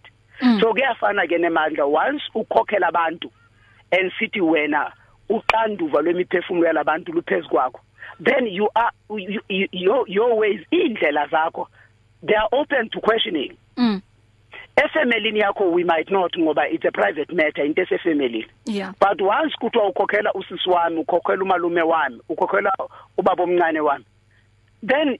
So 0.59 0.73
kuyafana 0.73 1.27
ke 1.27 1.37
nemandla. 1.37 1.85
Once 1.85 2.21
ukhokhela 2.35 2.87
abantu 2.93 3.29
and 3.91 4.11
sithi 4.19 4.39
wena 4.41 4.91
uqanduva 5.29 6.01
lwemiphefumulo 6.01 6.67
yalabantu 6.67 7.11
luphezulu 7.13 7.49
kwakho 7.49 7.79
then 8.23 8.47
you 8.47 8.69
are 8.75 8.91
you, 9.09 9.41
you, 9.49 9.67
your 9.71 10.05
your 10.07 10.35
ways 10.37 10.59
indlela 10.71 11.27
zakho 11.29 11.67
they 12.23 12.35
are 12.35 12.47
open 12.53 12.89
to 12.89 12.99
questioning. 13.01 13.57
Mm. 13.77 14.01
Efemelini 14.75 15.39
yakho 15.39 15.71
we 15.71 15.83
might 15.83 16.11
not 16.11 16.37
ngoba 16.37 16.69
it's 16.69 16.85
a 16.85 16.91
private 16.91 17.33
matter 17.35 17.65
into 17.65 17.81
esefemelini 17.81 18.45
Yeah. 18.65 18.91
but 18.99 19.21
once 19.21 19.55
kuthiwa 19.59 19.87
ukhokhela 19.87 20.33
usisi 20.33 20.69
wami 20.69 20.97
ukhokhela 20.97 21.43
umalume 21.43 21.81
wami 21.81 22.21
ukhokhela 22.29 22.71
ubaba 23.17 23.43
omncane 23.43 23.79
wami 23.79 24.05
then 24.87 25.17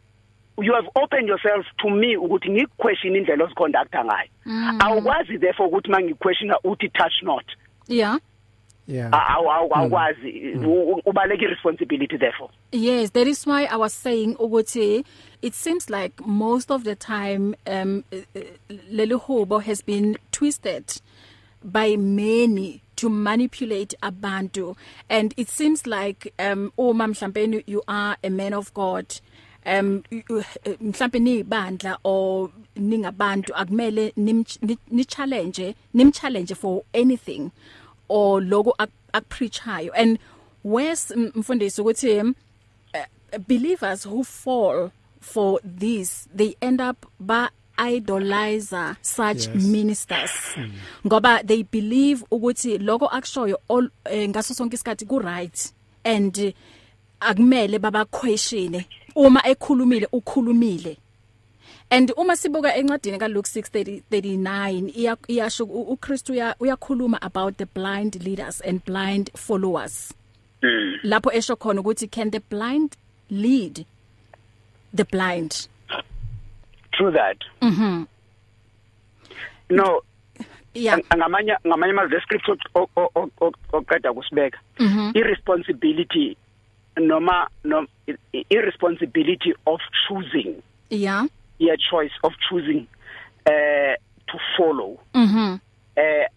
you 0.62 0.74
have 0.74 0.88
opened 0.96 1.30
yourself 1.30 1.66
to 1.78 1.90
me 1.90 2.18
ukuthi 2.18 2.50
ngikuquestion 2.52 3.16
indlela 3.16 3.44
osiconducta 3.46 4.06
ngayo 4.06 4.30
awukwazi 4.80 5.38
therefore 5.40 5.70
ukuthi 5.70 5.92
mangiquestiona 5.92 6.60
uthi 6.64 6.90
touch 6.90 7.24
not 7.24 7.46
Yeah. 7.88 8.18
Awukwazi 9.00 10.56
U- 10.66 11.02
ubaleka 11.06 11.46
responsibility 11.48 12.18
therefore. 12.18 12.50
Yes, 12.72 13.12
that 13.12 13.28
is 13.28 13.46
why 13.48 13.66
I 13.66 13.76
was 13.78 13.94
saying 13.94 14.36
ukuthi 14.36 15.06
it 15.42 15.54
seems 15.54 15.90
like 15.90 16.14
most 16.26 16.72
of 16.72 16.84
the 16.84 16.96
time 16.96 17.56
um 17.68 18.04
leli 18.92 19.14
hubo 19.20 19.60
has 19.62 19.82
been 19.82 20.18
twisted 20.32 21.02
by 21.64 21.96
many 21.98 22.82
to 22.96 23.10
manipulate 23.10 23.96
abantu. 24.04 24.76
And 25.10 25.34
it 25.38 25.48
seems 25.50 25.88
like 25.88 26.34
um 26.40 26.72
uma 26.78 27.08
mhlawumbe 27.08 27.64
you 27.68 27.82
are 27.88 28.18
a 28.24 28.30
man 28.30 28.54
of 28.54 28.74
God 28.74 29.06
um 29.66 30.04
mhlawumbe 30.12 31.20
nibandla 31.20 31.98
or 32.04 32.50
ningabantu 32.76 33.54
akumele 33.56 34.14
ni 34.16 35.06
challenge 35.06 35.76
nim 35.94 36.12
challenge 36.12 36.54
for 36.56 36.84
anything. 36.94 37.52
Or 38.12 38.42
logo 38.42 38.74
akupreachayo 39.14 39.92
and 39.96 40.20
where's 40.64 41.12
mfundisi 41.36 41.82
ukuthi 41.82 42.20
um, 42.20 42.36
uh, 42.94 43.40
believers 43.48 44.06
who 44.08 44.24
fall 44.24 44.90
for 45.22 45.62
this 45.80 46.28
they 46.36 46.56
end 46.62 46.82
up 46.82 47.06
ba 47.20 47.50
idolizer 47.78 48.96
such 49.02 49.38
Yes. 49.38 49.50
yes. 49.56 49.64
ministers 49.66 50.32
mm. 50.58 50.72
ngoba 51.08 51.44
they 51.44 51.64
believe 51.64 52.26
ukuthi 52.32 52.78
lokho 52.78 53.08
akushoyo 53.08 53.60
all 53.70 53.90
eh, 54.06 54.30
ngaso 54.30 54.54
sonke 54.54 54.76
isikhathi 54.76 55.06
ku 55.06 55.20
right 55.20 55.74
and 56.04 56.38
eh, 56.38 56.54
akumele 57.20 57.80
baba 57.80 58.06
question 58.06 58.84
uma 59.16 59.42
ekhulumile 59.48 60.08
ukhulumile 60.12 60.98
and 61.92 62.12
uma 62.18 62.34
sibuka 62.36 62.74
encwadini 62.76 63.20
ka 63.20 63.28
Luke 63.28 63.48
6:39 63.50 64.92
iya 64.96 65.18
iyasho 65.28 65.64
u- 65.66 65.92
uKristu 65.94 66.34
uya- 66.34 66.56
uyakhuluma 66.60 67.20
about 67.22 67.58
the 67.58 67.66
blind 67.66 68.24
leaders 68.24 68.62
and 68.62 68.84
blind 68.86 69.30
followers. 69.36 70.14
Lapho 71.04 71.32
esho 71.32 71.56
khona 71.56 71.82
ukuthi 71.82 72.10
can 72.12 72.32
the 72.32 72.40
blind 72.40 72.96
lead 73.30 73.86
the 74.94 75.04
blind? 75.06 75.68
True 76.94 77.12
that. 77.12 77.38
Mhm 77.62 78.08
no 79.70 80.02
yeah. 80.74 80.96
Ang- 80.96 81.18
ngamanye 81.20 81.56
ngamanye 81.68 81.92
ama 81.92 82.22
scripture 82.22 82.56
oqeda 83.74 84.14
kusibeka 84.14 84.60
mhm 84.80 85.12
irresponsibility 85.16 86.38
noma 86.98 87.48
no 87.64 87.86
i- 88.08 88.46
irresponsibility 88.50 89.54
of 89.66 89.80
choosing. 90.08 90.62
Yeah. 90.90 91.26
Your 91.62 91.78
choice 91.78 92.12
of 92.24 92.34
choosing 92.50 92.88
uh 93.46 93.96
to 94.28 94.38
follow. 94.58 94.98
Mhm 95.14 95.60
uh 95.98 96.28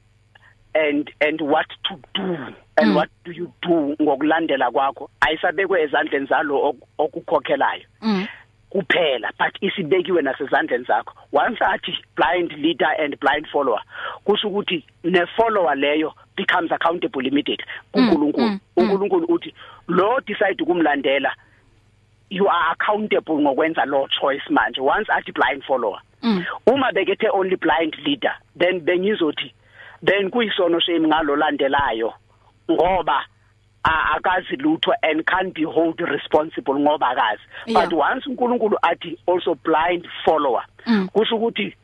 and 0.74 1.10
and 1.20 1.40
what 1.40 1.66
to 1.84 1.94
do 2.14 2.36
and 2.76 2.88
Mm. 2.90 2.94
what 2.96 3.08
do 3.24 3.32
you 3.32 3.52
do 3.62 3.96
ngokulandela 4.02 4.70
kwakho? 4.70 5.10
Ayisabekwe 5.20 5.82
ezandleni 5.82 6.26
zalo 6.26 6.62
ok- 6.68 6.86
okukhokhelayo 6.98 7.84
mhm 8.02 8.26
kuphela 8.70 9.30
but 9.38 9.54
isibekiwe 9.62 10.22
nasezandleni 10.22 10.84
zakho. 10.84 11.14
Once 11.32 11.58
athi 11.64 11.92
blind 12.16 12.52
leader 12.58 12.90
and 12.98 13.16
blind 13.20 13.46
follower 13.52 13.80
kusho 14.24 14.48
ukuthi 14.48 14.84
ne 15.04 15.26
follower 15.36 15.76
leyo 15.76 16.12
becomes 16.36 16.72
accountable 16.72 17.22
immediately. 17.26 17.66
kuNkulunkulu 17.92 18.46
mm, 18.46 18.52
mm. 18.52 18.82
uNkulunkulu 18.82 19.26
uthi 19.26 19.54
lo 19.88 20.20
decide 20.26 20.62
ukumlandela 20.62 21.32
you 22.34 22.48
are 22.48 22.72
accountable 22.72 23.38
ngokwenza 23.40 23.84
law 23.84 24.06
choice 24.20 24.42
manje 24.50 24.80
once 24.80 25.08
athi 25.12 25.32
blind 25.32 25.62
follower 25.64 26.00
Mm. 26.22 26.44
uma 26.66 26.92
bekethe 26.92 27.28
only 27.32 27.56
blind 27.56 27.94
leader 28.06 28.34
then 28.58 28.80
bengizothi 28.80 29.52
then 30.06 30.30
kuyisono 30.30 30.80
shame 30.80 31.06
ngalolandelayo 31.08 32.12
ngoba 32.70 33.24
a- 33.84 34.14
akazi 34.16 34.56
lutho 34.56 34.92
and 35.02 35.24
can't 35.26 35.54
be 35.54 35.64
hold 35.64 36.00
responsible 36.00 36.74
ngoba 36.74 37.08
akazi 37.08 37.42
Yeah. 37.66 37.84
but 37.84 37.92
once 37.92 38.26
uNkulunkulu 38.26 38.76
athi 38.82 39.18
also 39.26 39.54
blind 39.54 40.08
follower 40.24 40.64
Mm. 40.86 41.08
kusho 41.12 41.36
ukuthi 41.36 41.76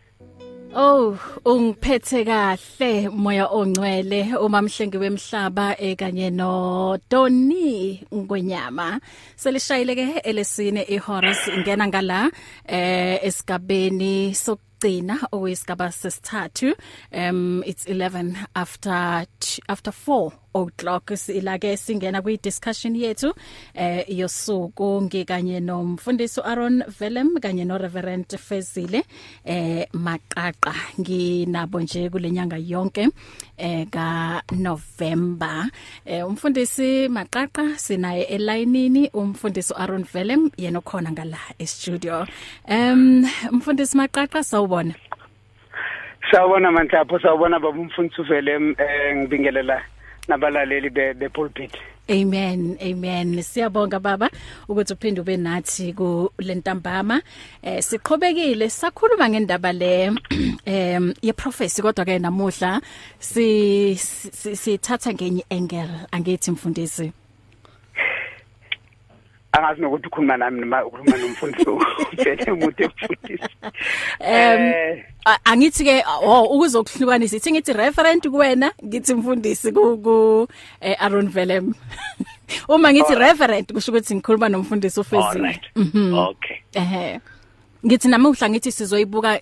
Oh, 0.72 1.18
ungiphethe 1.44 2.24
kahle 2.24 3.08
moya 3.10 3.46
ongcwele 3.50 4.36
uma 4.38 4.62
mhlengi 4.62 4.98
wemhlaba 4.98 5.74
ekanye 5.80 6.30
no 6.30 6.96
Tony 7.08 8.00
ngwenyama. 8.14 9.00
Selishayileke 9.36 10.20
elesine 10.22 10.82
iHorace 10.82 11.50
ingena 11.56 11.88
ngala 11.88 12.30
eh 12.68 13.18
esigabeni 13.22 14.34
sokugcina 14.80 15.18
owesigaba 15.32 15.90
sesithathu. 15.92 16.74
Um 17.12 17.62
it's 17.66 17.84
11 17.86 18.36
after 18.54 19.26
after 19.68 19.92
4 19.92 20.32
o'clock 20.54 21.10
silake 21.16 21.76
singena 21.76 22.22
kwi 22.22 22.36
discussion 22.42 22.96
yethu 22.96 23.32
eh 23.74 24.04
yosuku 24.08 25.02
ngikanye 25.02 25.60
nomfundisi 25.60 26.40
Aaron 26.44 26.82
Velem 26.98 27.38
kanye 27.40 27.64
no 27.64 27.78
Reverend 27.78 28.26
Fezile 28.38 29.04
eh 29.44 29.86
maqaqa 29.92 30.74
nginabo 31.00 31.80
nje 31.80 32.10
kulenyanga 32.10 32.56
yonke 32.56 33.08
eh 33.60 33.84
ka 33.92 34.40
November. 34.52 35.68
Eh 36.06 36.24
umfundisi 36.24 37.08
maqaqa 37.08 37.76
sinaye 37.76 38.24
elayinini 38.34 39.10
umfundisi 39.14 39.74
Aaron 39.76 40.04
Velem 40.12 40.50
yena 40.56 40.78
okhona 40.78 41.12
ngala 41.12 41.38
e 41.58 41.66
studio 41.66 42.24
em 42.66 43.24
umfundisi 43.52 43.96
maqaqa 43.96 44.42
sawubona. 44.42 44.94
Sawubona 46.30 46.70
manhlapho 46.70 47.18
sawubona 47.20 47.60
baba 47.60 47.78
umfundisi 47.78 48.20
uvele 48.20 48.74
eh 48.78 49.16
ngibingelela 49.16 49.82
nabalaleli 50.28 50.90
be 50.90 51.14
be 51.14 51.28
pulpit. 51.28 51.76
Amen 52.10 52.76
amen. 52.82 53.42
Siyabonga 53.42 54.00
baba 54.00 54.28
ukuthi 54.68 54.92
uphinde 54.94 55.20
ube 55.20 55.36
nathi 55.36 55.92
ku 55.94 56.30
lentambama 56.38 57.22
eh 57.62 57.78
siqhubekile 57.82 58.66
sakhuluma 58.70 59.28
ngendaba 59.30 59.72
le 59.72 60.10
em 60.66 61.14
ye 61.22 61.32
prophecy 61.32 61.82
kodwa 61.82 62.04
ke 62.04 62.18
namuhla 62.18 62.80
si 63.20 63.94
si- 63.96 64.56
sithatha 64.56 65.12
ngenye 65.14 65.44
angle 65.50 65.86
angithi 66.12 66.50
mfundisi. 66.50 67.12
Angazi 69.52 69.80
nokuthi 69.80 70.06
ukhuluma 70.06 70.36
nami 70.36 70.60
noma 70.60 70.84
ukhuluma 70.86 71.16
nomfundisi 71.16 71.70
uvele 71.70 72.52
umuntu 72.52 72.82
emfundisi 72.82 73.48
Em, 74.20 74.60
eh 74.60 74.89
angithi 75.24 75.84
ke 75.84 76.02
oh 76.22 76.44
ukuzokuhlukanisa 76.56 77.36
ithi 77.36 77.52
ngithi 77.52 77.72
referent 77.72 78.28
kuwena 78.28 78.72
ngithi 78.84 79.14
mfundisi 79.14 79.72
ku 79.72 79.98
ku 79.98 80.48
eh, 80.80 80.96
Aaron 81.00 81.28
Velem. 81.28 81.74
Uma 82.68 82.92
ngithi 82.92 83.14
referent 83.14 83.72
kusho 83.72 83.92
ukuthi 83.92 84.14
ngikhuluma 84.14 84.48
nomfundisi 84.48 85.00
ufezile 85.00 85.60
Mhm. 85.76 86.14
okay. 86.14 86.56
Ehe. 86.74 87.20
Ngithi 87.86 88.08
namuhla 88.08 88.50
ngithi 88.50 88.72
sizoyibuka 88.72 89.40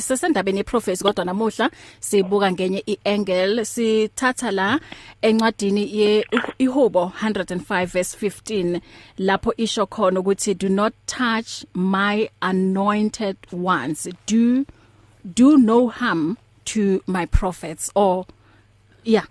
sisendabeni 0.00 0.58
yeprofesi 0.58 1.04
kodwa 1.04 1.24
namuhla 1.24 1.70
sibuka 2.00 2.52
ngenye 2.52 2.84
iangle. 2.86 3.64
Sithatha 3.64 4.50
la 4.50 4.80
encwadini 5.22 5.98
ye 5.98 6.24
ihubo 6.58 7.12
105 7.22 7.86
verse 7.86 8.16
15 8.16 8.80
lapho 9.18 9.54
isho 9.56 9.86
khona 9.86 10.20
ukuthi 10.20 10.54
do 10.54 10.68
not 10.68 10.92
touch 11.06 11.64
my 11.74 12.28
anointed 12.40 13.36
ones. 13.52 14.08
Do 14.26 14.64
do 15.24 15.56
no 15.56 15.88
harm 15.88 16.36
to 16.64 17.02
my 17.06 17.26
prophets 17.26 17.90
or 17.94 18.26
yeah. 19.04 19.26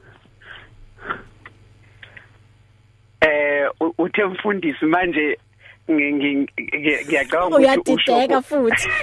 Eh 3.21 3.69
uthe 3.97 4.23
mfundisi 4.25 4.85
manje 4.85 5.37
ngiyaqala 5.89 7.45
ukuthi 7.47 7.61
uyadideka 7.61 8.41
futhi. 8.41 8.89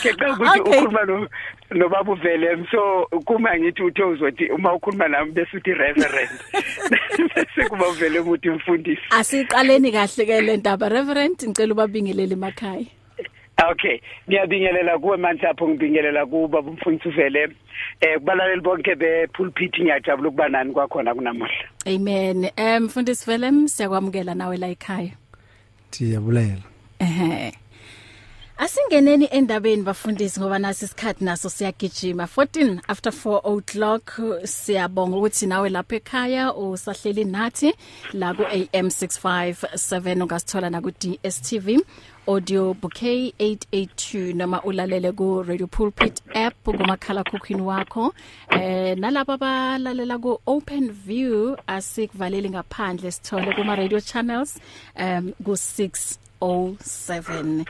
Ngiyaqala 0.00 0.32
ukuthi 0.32 0.60
ukhuluma 0.60 1.28
nobaba 1.70 2.12
uvele. 2.12 2.66
So 2.70 3.06
kuma 3.24 3.58
ngithi 3.58 3.82
uthe 3.82 4.02
uzothi 4.02 4.50
uma 4.50 4.74
ukhuluma 4.74 5.08
nami 5.08 5.32
bese 5.32 5.56
uthi 5.56 5.74
reverend. 5.74 6.30
Bese 7.34 7.68
kuba 7.68 7.88
uvele 7.88 8.18
umuthi 8.20 8.50
mfundisi. 8.50 9.02
Asiqaleni 9.10 9.92
kahle 9.92 10.26
ke 10.26 10.40
le 10.40 10.56
ndaba. 10.56 10.88
Reverend 10.88 11.36
ngicela 11.42 11.72
ubabingelele 11.72 12.34
emakhaya. 12.34 12.86
Okay 13.70 14.00
ngiyabingelela 14.28 14.98
kuwe 14.98 15.16
manje 15.16 15.42
lapho 15.42 15.68
ngibingelela 15.68 16.26
kuba 16.26 16.58
umfundisi 16.60 17.08
uvele 17.08 17.48
eh 18.00 18.18
kubalaleli 18.18 18.60
bonke 18.60 18.94
be 18.94 19.26
pulpit 19.26 19.78
ngiyajabula 19.80 20.28
ukuba 20.28 20.48
nani 20.48 20.72
kwakhona 20.72 21.14
kunamuhla. 21.14 21.64
Amen. 21.86 22.50
Eh 22.56 22.80
mfundisi 22.80 23.26
Velem 23.26 23.68
siyakwamukela 23.68 24.34
nawe 24.34 24.56
la 24.56 24.68
ekhaya. 24.68 25.12
Siyabulela. 25.90 26.62
Ehhe 26.98 27.52
Asingeneni 28.56 29.28
endabeni 29.32 29.82
bafundisi 29.82 30.40
ngoba 30.40 30.58
nasi 30.58 30.84
isikhathi 30.84 31.24
naso 31.24 31.50
siyagijima. 31.50 32.24
14 32.24 32.80
after 32.88 33.12
4 33.12 33.40
o'clock 33.44 34.20
siyabonga 34.44 35.16
ukuthi 35.16 35.46
nawe 35.46 35.68
lapha 35.68 35.96
ekhaya 35.96 36.54
usahleli 36.54 37.24
nathi 37.24 37.74
la 38.12 38.34
ku 38.34 38.42
AM 38.46 38.86
657 38.86 40.22
ungasithola 40.22 40.70
na 40.70 40.80
ku 40.80 40.90
DSTV 40.90 41.82
audio 42.26 42.74
bouquet 42.74 43.34
882 43.38 44.34
noma 44.34 44.62
ulalele 44.62 45.12
ku 45.12 45.42
Radio 45.42 45.66
Pulpit 45.66 46.22
app 46.34 46.54
kumakhala 46.64 47.24
khukhwini 47.24 47.62
wakho. 47.62 48.14
Eh 48.50 48.96
nalabo 48.96 49.32
abalalela 49.34 50.18
ku 50.20 50.40
Open 50.46 50.90
View 50.90 51.56
asikuvaleli 51.66 52.50
ngaphandle 52.50 53.10
sithole 53.10 53.54
kuma 53.54 53.76
radio 53.76 54.00
channels 54.00 54.58
um 54.96 55.32
ku 55.44 55.52
607 55.52 57.64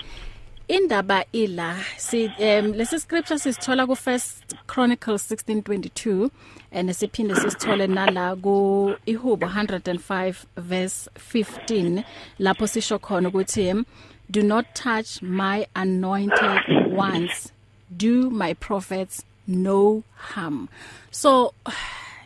indaba 0.69 1.25
ila 1.33 1.77
si 1.99 2.27
um 2.27 2.73
lesi 2.73 3.01
scripture 3.01 3.39
sisithola 3.39 3.87
ku 3.87 3.95
First 3.95 4.55
Chronicles 4.67 5.33
16:22 5.33 6.31
and 6.73 6.91
siphinde 6.91 7.35
sisithole 7.35 7.87
nala 7.87 8.37
ku 8.37 8.95
Ihubo 9.07 9.47
105 9.47 10.47
verse 10.57 11.09
15 11.19 12.05
lapho 12.39 12.67
sisho 12.67 12.99
khona 12.99 13.29
ukuthi 13.29 13.85
do 14.31 14.43
not 14.43 14.75
touch 14.75 15.23
my 15.23 15.67
anointed 15.77 16.93
ones. 16.93 17.53
Do 17.95 18.31
my 18.31 18.55
prophets 18.55 19.25
no 19.47 20.03
harm. 20.15 20.69
So 21.11 21.55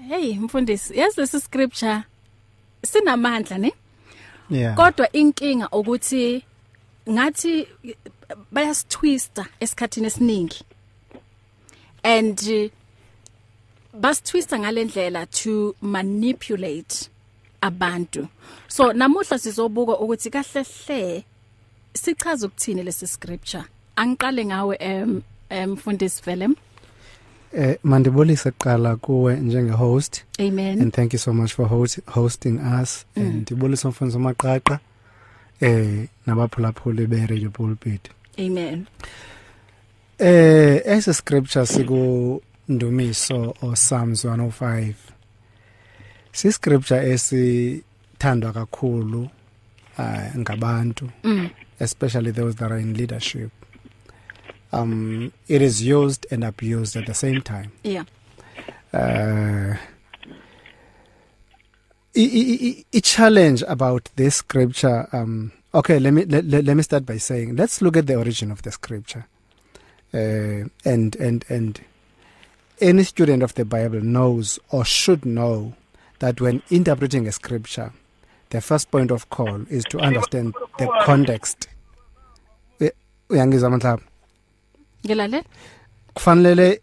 hey 0.09 0.35
mfundisi 0.35 0.97
yes 0.97 1.17
lesi 1.17 1.41
scripture. 1.41 2.05
Sinamandla 2.83 3.59
ne? 3.59 3.73
Yeah. 4.51 4.77
Kodwa 4.77 5.13
inkinga 5.13 5.69
ukuthi 5.69 6.45
ngathi 7.09 7.69
bayasitwista 8.53 9.47
esikhathini 9.61 10.07
esiningi. 10.07 10.63
And 12.05 12.41
uh, 12.41 12.71
basitwista 14.01 14.59
ngalendlela 14.59 15.27
to 15.31 15.75
manipulate 15.83 17.09
abantu. 17.63 18.29
So 18.69 18.93
namuhla 18.93 19.39
sizobuka 19.39 19.99
ukuthi 19.99 20.31
kahle 20.31 20.63
hle 20.63 21.25
sichaza 21.95 22.47
ukuthini 22.47 22.83
lesi 22.83 23.07
scripture? 23.07 23.65
Angiqale 23.97 24.45
ngawe 24.47 24.77
em 24.81 25.23
mfundisi 25.67 26.23
Velem 26.27 26.55
Eh 27.55 27.79
mandibulise 27.83 28.51
kuqala 28.51 28.97
kuwe 28.97 29.37
njenge 29.37 29.73
host 29.73 30.25
Amen. 30.39 30.83
And 30.83 30.93
thank 30.93 31.13
you 31.13 31.19
so 31.19 31.33
much 31.33 31.53
for 31.55 31.67
host, 31.69 32.01
hosting 32.07 32.59
us. 32.59 33.05
Mm. 33.17 33.23
and 33.23 33.35
ndibulisa 33.43 33.89
umfundisi 33.89 34.17
amaqaqa 34.17 34.79
eh 35.61 36.07
nabaphulaphuli 36.27 37.07
be 37.07 37.27
Radio 37.27 37.51
Pulpit. 37.51 38.11
Amen. 38.39 38.87
Eh 40.19 40.83
ese 40.85 41.15
scripture 41.15 41.67
siku 41.67 42.43
Ndumiso 42.69 43.55
o 43.63 43.73
Psalms 43.73 44.25
105 44.25 44.95
Si 46.33 46.53
scripture 46.53 47.11
esithandwa 47.13 48.53
kakhulu 48.53 49.29
uh, 49.99 50.37
ngabantu. 50.39 51.11
Mm. 51.25 51.51
Especially 51.81 52.31
those 52.31 52.57
that 52.57 52.71
are 52.73 52.79
in 52.79 52.95
leadership 52.95 53.51
um 54.73 55.33
it 55.49 55.63
is 55.63 55.83
used 55.83 56.27
and 56.31 56.45
abused 56.45 56.97
at 56.97 57.07
the 57.07 57.15
same 57.15 57.41
time. 57.43 57.73
Yeah. 57.83 58.05
Uh 58.93 59.77
i 62.17 62.85
i 62.95 63.01
challenge 63.01 63.63
about 63.69 64.09
this 64.17 64.37
scripture 64.37 65.09
um 65.13 65.53
okay 65.73 65.99
let 65.99 66.13
me 66.13 66.25
let, 66.25 66.45
let 66.45 66.77
me 66.77 66.83
start 66.83 67.07
by 67.07 67.17
saying 67.17 67.55
let's 67.55 67.81
look 67.81 67.97
at 67.97 68.07
the 68.07 68.17
origin 68.17 68.51
of 68.51 68.63
the 68.63 68.73
scripture. 68.73 69.27
Uh 70.13 70.69
and 70.85 71.17
and 71.17 71.45
and 71.49 71.81
any 72.81 73.05
student 73.05 73.43
of 73.43 73.55
the 73.55 73.65
bible 73.65 74.01
knows 74.01 74.59
or 74.71 74.85
should 74.85 75.25
know 75.25 75.75
that 76.19 76.41
when 76.41 76.63
interpreting 76.71 77.27
a 77.27 77.33
scripture 77.33 77.93
the 78.51 78.61
first 78.61 78.91
point 78.91 79.11
of 79.11 79.29
call 79.29 79.61
is 79.71 79.85
to 79.85 79.99
understand 79.99 80.55
the 80.79 80.87
context 81.05 81.69
uyangizwa 83.31 83.71
manhlaba 83.71 84.03
ngilale 85.07 85.45
kufanele 86.15 86.81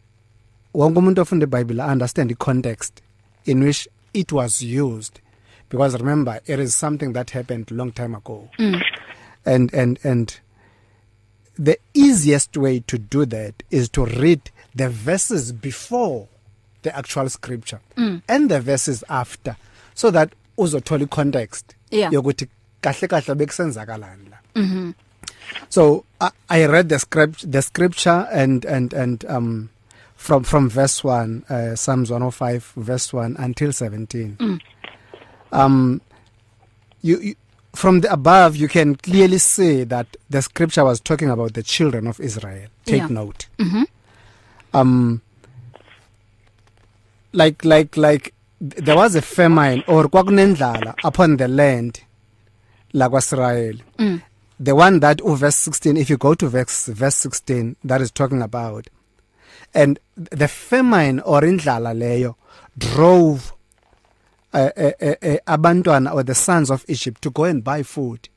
wonke 0.74 1.00
umuntu 1.00 1.22
ofunda 1.22 1.46
iBhayibheli 1.46 1.82
understand 1.82 2.30
the 2.30 2.36
context 2.36 3.02
in 3.46 3.64
which 3.64 3.90
it 4.14 4.32
was 4.32 4.62
used 4.62 5.20
because 5.70 5.98
remember 5.98 6.42
it 6.46 6.60
is 6.60 6.80
something 6.80 7.14
that 7.14 7.32
happened 7.32 7.72
long 7.72 7.92
time 7.92 8.16
ago 8.16 8.50
mm. 8.60 8.82
and 9.46 9.74
and 9.74 10.00
and 10.04 10.34
the 11.64 11.80
easiest 11.94 12.58
way 12.58 12.80
to 12.80 12.98
do 12.98 13.26
that 13.26 13.54
is 13.72 13.90
to 13.90 14.06
read 14.06 14.42
the 14.76 14.90
verses 14.90 15.54
before 15.54 16.28
the 16.82 16.96
actual 16.98 17.30
scripture 17.30 17.80
mm. 17.96 18.22
and 18.28 18.50
the 18.50 18.60
verses 18.60 19.04
after 19.10 19.56
so 19.94 20.12
that 20.12 20.30
uzothola 20.58 21.04
icontext 21.04 21.66
yeah. 21.92 22.14
yokuthi 22.14 22.48
kahle 22.82 23.08
kahle 23.08 23.36
bekusenzakalani 23.36 24.30
la 24.30 24.38
mhm 24.62 24.94
so 25.70 26.04
I, 26.22 26.30
I 26.50 26.66
read 26.66 26.90
the 26.90 27.00
script 27.00 27.52
the 27.52 27.62
scripture 27.62 28.28
and 28.32 28.66
and 28.66 28.94
and 28.94 29.26
um 29.30 29.70
from 30.16 30.44
from 30.44 30.70
verse 30.70 31.04
1 31.04 31.44
uh, 31.50 31.76
Psalms 31.76 32.10
105 32.12 32.74
verse 32.78 33.14
1 33.14 33.36
until 33.40 33.72
17 33.72 34.38
mm. 34.40 34.60
um 35.52 36.02
you, 37.02 37.20
you 37.20 37.36
from 37.74 38.02
the 38.02 38.12
above 38.12 38.56
you 38.56 38.68
can 38.68 38.96
clearly 38.96 39.38
see 39.38 39.84
that 39.84 40.08
the 40.30 40.42
scripture 40.42 40.84
was 40.84 41.00
talking 41.02 41.30
about 41.30 41.54
the 41.54 41.64
children 41.64 42.08
of 42.08 42.20
Israel 42.20 42.68
take 42.86 43.02
Yeah. 43.02 43.08
note 43.10 43.48
mhm 43.60 43.86
um 44.74 45.22
like 47.34 47.64
like 47.66 47.98
like 47.98 48.34
there 48.70 48.96
was 48.96 49.16
a 49.16 49.22
famine 49.22 49.84
or 49.88 50.06
kwakunendlala 50.10 50.96
upon 51.04 51.38
the 51.38 51.48
land 51.48 52.02
lakwaIsrael 52.94 53.80
mm. 53.98 54.22
the 54.60 54.74
one 54.76 55.00
that 55.00 55.22
oh, 55.22 55.36
verse 55.36 55.58
16 55.58 55.98
if 55.98 56.10
you 56.10 56.18
go 56.18 56.34
to 56.34 56.48
verse 56.48 56.88
verse 56.88 57.16
16 57.16 57.76
that 57.84 58.02
is 58.02 58.12
talking 58.12 58.42
about. 58.42 58.88
And 59.74 60.00
the 60.16 60.48
famine 60.48 61.20
or 61.20 61.42
indlala 61.42 61.94
leyo 61.94 62.36
drove 62.78 63.54
uh, 64.54 64.70
uh, 64.78 64.92
uh, 65.02 65.16
abantwana 65.48 66.14
or 66.14 66.24
the 66.24 66.36
sons 66.36 66.72
of 66.72 66.86
Egypt 66.88 67.22
to 67.24 67.30
go 67.30 67.44
and 67.44 67.64
buy 67.64 67.84
food. 67.84 68.30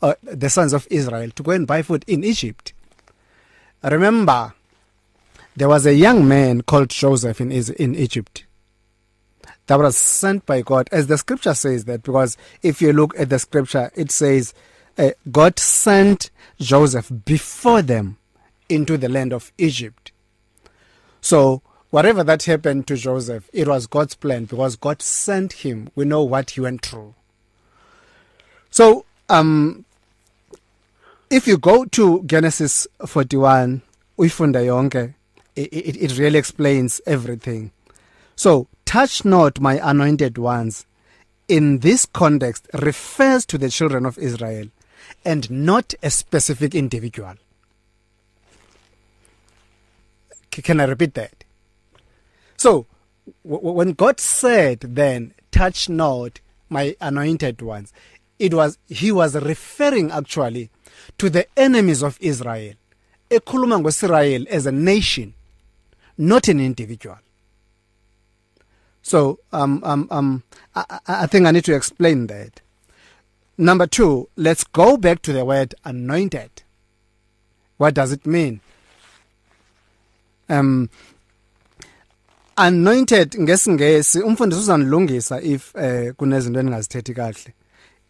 Uh, 0.00 0.14
the 0.22 0.48
sons 0.48 0.72
of 0.72 0.88
Israel 0.90 1.30
to 1.30 1.42
go 1.42 1.52
and 1.52 1.66
buy 1.66 1.82
food 1.82 2.04
in 2.06 2.24
Egypt. 2.24 2.72
Remember 3.82 4.54
there 5.54 5.68
was 5.68 5.84
a 5.86 5.94
young 5.94 6.26
man 6.26 6.62
called 6.62 6.88
Joseph 6.88 7.40
in 7.40 7.52
in 7.52 7.94
Egypt. 7.94 8.44
That 9.66 9.78
was 9.78 9.96
sent 9.96 10.46
by 10.46 10.62
God 10.62 10.88
as 10.92 11.06
the 11.06 11.18
scripture 11.18 11.54
says 11.54 11.84
that 11.86 12.02
because 12.02 12.36
if 12.62 12.82
you 12.82 12.92
look 12.92 13.18
at 13.18 13.30
the 13.30 13.38
scripture 13.38 13.90
it 13.94 14.10
says 14.10 14.54
uh, 14.98 15.10
God 15.30 15.58
sent 15.58 16.30
Joseph 16.60 17.10
before 17.24 17.82
them 17.82 18.18
into 18.68 18.96
the 18.96 19.08
land 19.08 19.32
of 19.32 19.52
Egypt. 19.58 20.12
So 21.20 21.62
whatever 21.90 22.22
that 22.24 22.42
happened 22.44 22.86
to 22.88 22.96
Joseph 22.96 23.48
it 23.52 23.68
was 23.68 23.86
God's 23.86 24.14
plan 24.14 24.44
because 24.44 24.76
God 24.76 25.00
sent 25.00 25.54
him. 25.54 25.90
We 25.94 26.04
know 26.04 26.22
what 26.22 26.50
he 26.50 26.60
went 26.60 26.84
through. 26.84 27.14
So 28.70 29.06
um 29.28 29.84
if 31.30 31.46
you 31.46 31.56
go 31.56 31.84
to 31.86 32.22
Genesis 32.24 32.86
41 33.06 33.82
uyifunda 34.18 34.64
yonke 34.64 35.14
it, 35.56 35.72
it, 35.72 35.96
it 35.96 36.18
really 36.18 36.38
explains 36.38 37.00
everything. 37.06 37.70
So 38.36 38.66
touch 38.84 39.24
not 39.24 39.60
my 39.60 39.80
anointed 39.82 40.38
ones. 40.38 40.86
In 41.48 41.80
this 41.80 42.06
context 42.06 42.68
refers 42.72 43.44
to 43.46 43.58
the 43.58 43.68
children 43.68 44.06
of 44.06 44.18
Israel 44.18 44.68
and 45.24 45.50
not 45.50 45.94
a 46.02 46.10
specific 46.10 46.74
individual. 46.74 47.34
Can 50.50 50.80
i 50.80 50.84
repeat 50.84 51.14
that? 51.14 51.44
So 52.56 52.86
when 53.42 53.92
god 53.92 54.20
said 54.20 54.80
then 54.80 55.34
touch 55.50 55.88
not 55.88 56.40
my 56.68 56.94
anointed 57.00 57.62
ones 57.62 57.92
it 58.38 58.52
was 58.52 58.78
he 58.86 59.10
was 59.10 59.34
referring 59.34 60.10
actually 60.10 60.70
to 61.18 61.30
the 61.30 61.46
enemies 61.58 62.02
of 62.02 62.18
Israel. 62.20 62.74
Ekhuluma 63.30 63.80
ngoIsrael 63.82 64.46
as 64.46 64.66
a 64.66 64.72
nation 64.72 65.34
not 66.16 66.48
an 66.48 66.60
individual. 66.60 67.18
So 69.04 69.38
um 69.52 69.82
um 69.84 70.08
um 70.10 70.42
I, 70.74 70.98
I 71.06 71.26
think 71.26 71.46
i 71.46 71.50
need 71.50 71.64
to 71.66 71.74
explain 71.74 72.26
that. 72.28 72.62
Number 73.58 73.86
2 73.86 74.30
let's 74.36 74.64
go 74.64 74.96
back 74.96 75.20
to 75.22 75.32
the 75.32 75.44
word 75.44 75.74
anointed. 75.84 76.62
What 77.76 77.94
does 77.94 78.12
it 78.12 78.26
mean? 78.26 78.60
Um 80.48 80.88
anointed 82.56 83.34
ngesingesi 83.38 84.20
umfundisi 84.20 84.60
uzanilungisa 84.60 85.42
if 85.42 85.76
eh 85.76 86.14
kunezinto 86.14 86.60
engazithethi 86.60 87.14
kahle. 87.14 87.52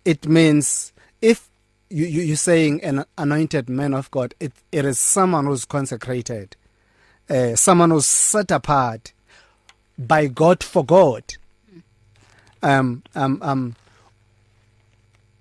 It 0.04 0.26
means 0.26 0.92
if 1.20 1.48
you, 1.90 2.06
you 2.06 2.22
you're 2.22 2.36
saying 2.36 2.84
an 2.84 3.04
anointed 3.18 3.68
man 3.68 3.94
of 3.94 4.10
God 4.12 4.34
it 4.38 4.52
it 4.70 4.84
is 4.84 5.00
someone 5.00 5.46
who's 5.46 5.64
consecrated 5.64 6.56
uh, 7.28 7.56
someone 7.56 7.90
who's 7.90 8.06
set 8.06 8.52
apart. 8.52 9.13
By 9.98 10.26
God 10.26 10.62
for 10.62 10.84
God. 10.84 11.24
Um 12.62 13.02
um 13.14 13.38
um 13.42 13.76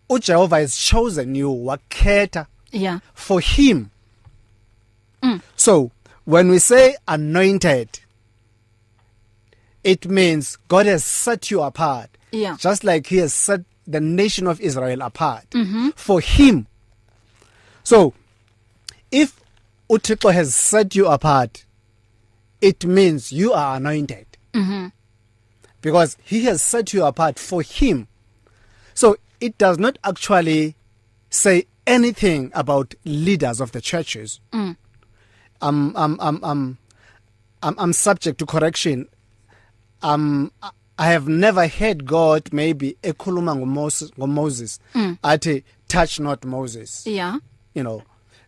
uJehova 0.09 0.59
has 0.59 0.75
chosen 0.75 1.35
you 1.35 1.49
wakhetha 1.49 2.47
yeah. 2.71 2.99
for 3.13 3.39
him. 3.39 3.91
Mm. 5.21 5.41
so 5.55 5.91
when 6.25 6.49
we 6.49 6.59
say 6.59 6.97
anointed 7.07 8.01
it 9.85 10.05
means 10.09 10.57
God 10.67 10.85
has 10.85 11.05
set 11.05 11.49
you 11.49 11.61
apart. 11.61 12.09
Yeah. 12.31 12.57
Just 12.59 12.83
like 12.83 13.07
he 13.07 13.17
has 13.17 13.33
set 13.33 13.61
the 13.87 14.01
nation 14.01 14.47
of 14.47 14.59
Israel 14.59 15.01
apart 15.01 15.49
mm 15.51 15.65
-hmm. 15.65 15.93
for 15.95 16.21
him. 16.21 16.67
So 17.83 18.13
if 19.11 19.39
uThixo 19.89 20.31
has 20.33 20.53
set 20.55 20.95
you 20.95 21.07
apart 21.07 21.65
it 22.61 22.85
means 22.85 23.31
you 23.31 23.53
are 23.53 23.75
anointed. 23.75 24.25
Mm 24.53 24.65
-hmm. 24.65 24.91
because 25.81 26.17
he 26.23 26.43
has 26.45 26.61
set 26.61 26.93
you 26.93 27.05
apart 27.05 27.39
for 27.39 27.61
him. 27.63 28.07
So 28.93 29.17
it 29.39 29.57
does 29.57 29.77
not 29.77 29.97
actually 30.03 30.75
say 31.29 31.65
anything 31.85 32.51
about 32.53 32.95
leaders 33.05 33.59
of 33.59 33.71
the 33.71 33.81
churches. 33.81 34.39
Mm. 34.51 34.75
I'm 35.61 35.95
I'm 35.95 36.17
I'm 36.19 36.39
I'm 36.43 36.77
I'm, 37.61 37.75
I'm 37.77 37.93
subject 37.93 38.37
to 38.39 38.45
correction. 38.45 39.07
Um 40.01 40.51
I 40.97 41.07
have 41.07 41.27
never 41.27 41.67
heard 41.67 42.05
God 42.05 42.49
maybe 42.53 42.97
ekhuluma 43.03 43.55
ngoMoses 43.57 44.11
ngoMoses. 44.11 44.79
Mm. 44.93 45.17
athi 45.23 45.63
touch 45.87 46.19
not 46.19 46.45
Moses. 46.45 47.05
Yeah. 47.07 47.37
You 47.73 47.83
know 47.83 48.03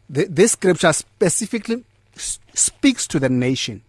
the, 0.10 0.26
this 0.26 0.52
scripture 0.54 0.94
specifically 0.94 1.84
speaks 2.16 3.08
to 3.08 3.20
the 3.20 3.30
nation. 3.30 3.82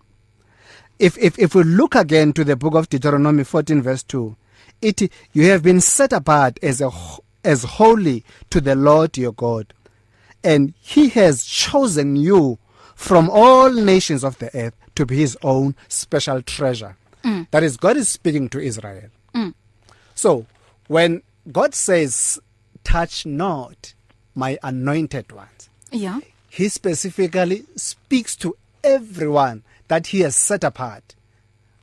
If 0.99 1.17
if 1.19 1.39
if 1.39 1.55
we 1.55 1.63
look 1.63 1.95
again 1.95 2.33
to 2.33 2.45
the 2.45 2.57
book 2.57 2.75
of 2.75 2.89
Deuteronomy 2.89 3.45
14 3.45 3.83
verse 3.83 4.03
2 4.03 4.37
it 4.83 5.03
you 5.33 5.45
have 5.51 5.63
been 5.63 5.81
set 5.81 6.13
apart 6.13 6.59
as 6.63 6.81
a 6.81 6.91
as 7.45 7.63
holy 7.63 8.25
to 8.51 8.61
the 8.61 8.75
Lord 8.75 9.17
your 9.17 9.33
God 9.33 9.73
and 10.43 10.75
he 10.81 11.09
has 11.11 11.45
chosen 11.45 12.17
you 12.17 12.59
from 12.95 13.29
all 13.31 13.71
nations 13.71 14.25
of 14.25 14.39
the 14.39 14.55
earth 14.57 14.75
to 14.95 15.05
be 15.05 15.17
his 15.17 15.37
own 15.43 15.75
special 15.89 16.43
treasure 16.43 16.97
Mm. 17.27 17.49
That 17.51 17.65
is 17.65 17.77
God 17.77 17.97
is 17.97 18.09
speaking 18.09 18.49
to 18.51 18.61
Israel. 18.61 19.11
Mm. 19.35 19.53
So 20.15 20.47
when 20.87 21.23
God 21.51 21.75
says 21.75 22.39
touch 22.85 23.27
not 23.27 23.95
my 24.35 24.59
anointed 24.63 25.33
ones. 25.33 25.69
Yeah. 25.91 26.21
He 26.49 26.69
specifically 26.69 27.65
speaks 27.75 28.37
to 28.37 28.57
everyone 28.85 29.65
that 29.89 30.09
he 30.09 30.21
has 30.21 30.37
set 30.37 30.65
apart. 30.65 31.15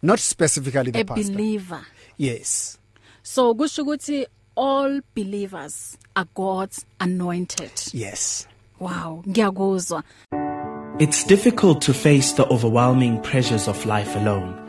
Not 0.01 0.19
specifically 0.19 0.91
the 0.91 1.01
a 1.01 1.05
pastor. 1.05 1.31
believer. 1.31 1.85
Yes. 2.17 2.77
So 3.23 3.53
kusho 3.53 3.83
ukuthi 3.85 4.25
all 4.55 4.99
believers 5.15 5.97
are 6.15 6.27
God's 6.35 6.85
anointed. 6.99 7.71
Yes. 7.93 8.47
Wow, 8.79 9.23
ngiyakuzwa. 9.27 10.03
It's 10.99 11.23
difficult 11.23 11.81
to 11.83 11.93
face 11.93 12.33
the 12.33 12.45
overwhelming 12.49 13.21
pressures 13.21 13.67
of 13.67 13.85
life 13.85 14.15
alone. 14.15 14.59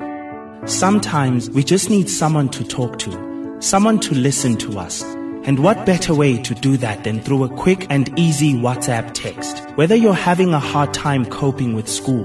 Sometimes 0.66 1.50
we 1.50 1.62
just 1.62 1.90
need 1.90 2.08
someone 2.08 2.48
to 2.50 2.64
talk 2.64 2.98
to, 3.00 3.56
someone 3.60 3.98
to 4.00 4.14
listen 4.14 4.56
to 4.56 4.78
us. 4.78 5.02
And 5.46 5.58
what 5.58 5.84
better 5.84 6.14
way 6.14 6.38
to 6.38 6.54
do 6.54 6.78
that 6.78 7.04
than 7.04 7.20
through 7.20 7.44
a 7.44 7.50
quick 7.50 7.86
and 7.90 8.18
easy 8.18 8.54
WhatsApp 8.54 9.12
text? 9.12 9.58
Whether 9.76 9.94
you're 9.94 10.14
having 10.14 10.54
a 10.54 10.58
hard 10.58 10.94
time 10.94 11.26
coping 11.26 11.74
with 11.74 11.86
school, 11.86 12.24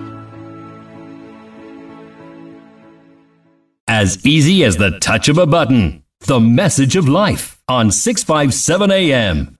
As 4.01 4.25
easy 4.25 4.63
as 4.63 4.77
the 4.77 4.97
touch 4.97 5.29
of 5.29 5.37
a 5.37 5.45
button. 5.45 6.01
The 6.21 6.39
message 6.39 6.95
of 6.95 7.07
life 7.07 7.61
on 7.67 7.91
657 7.91 8.89
AM. 8.89 9.59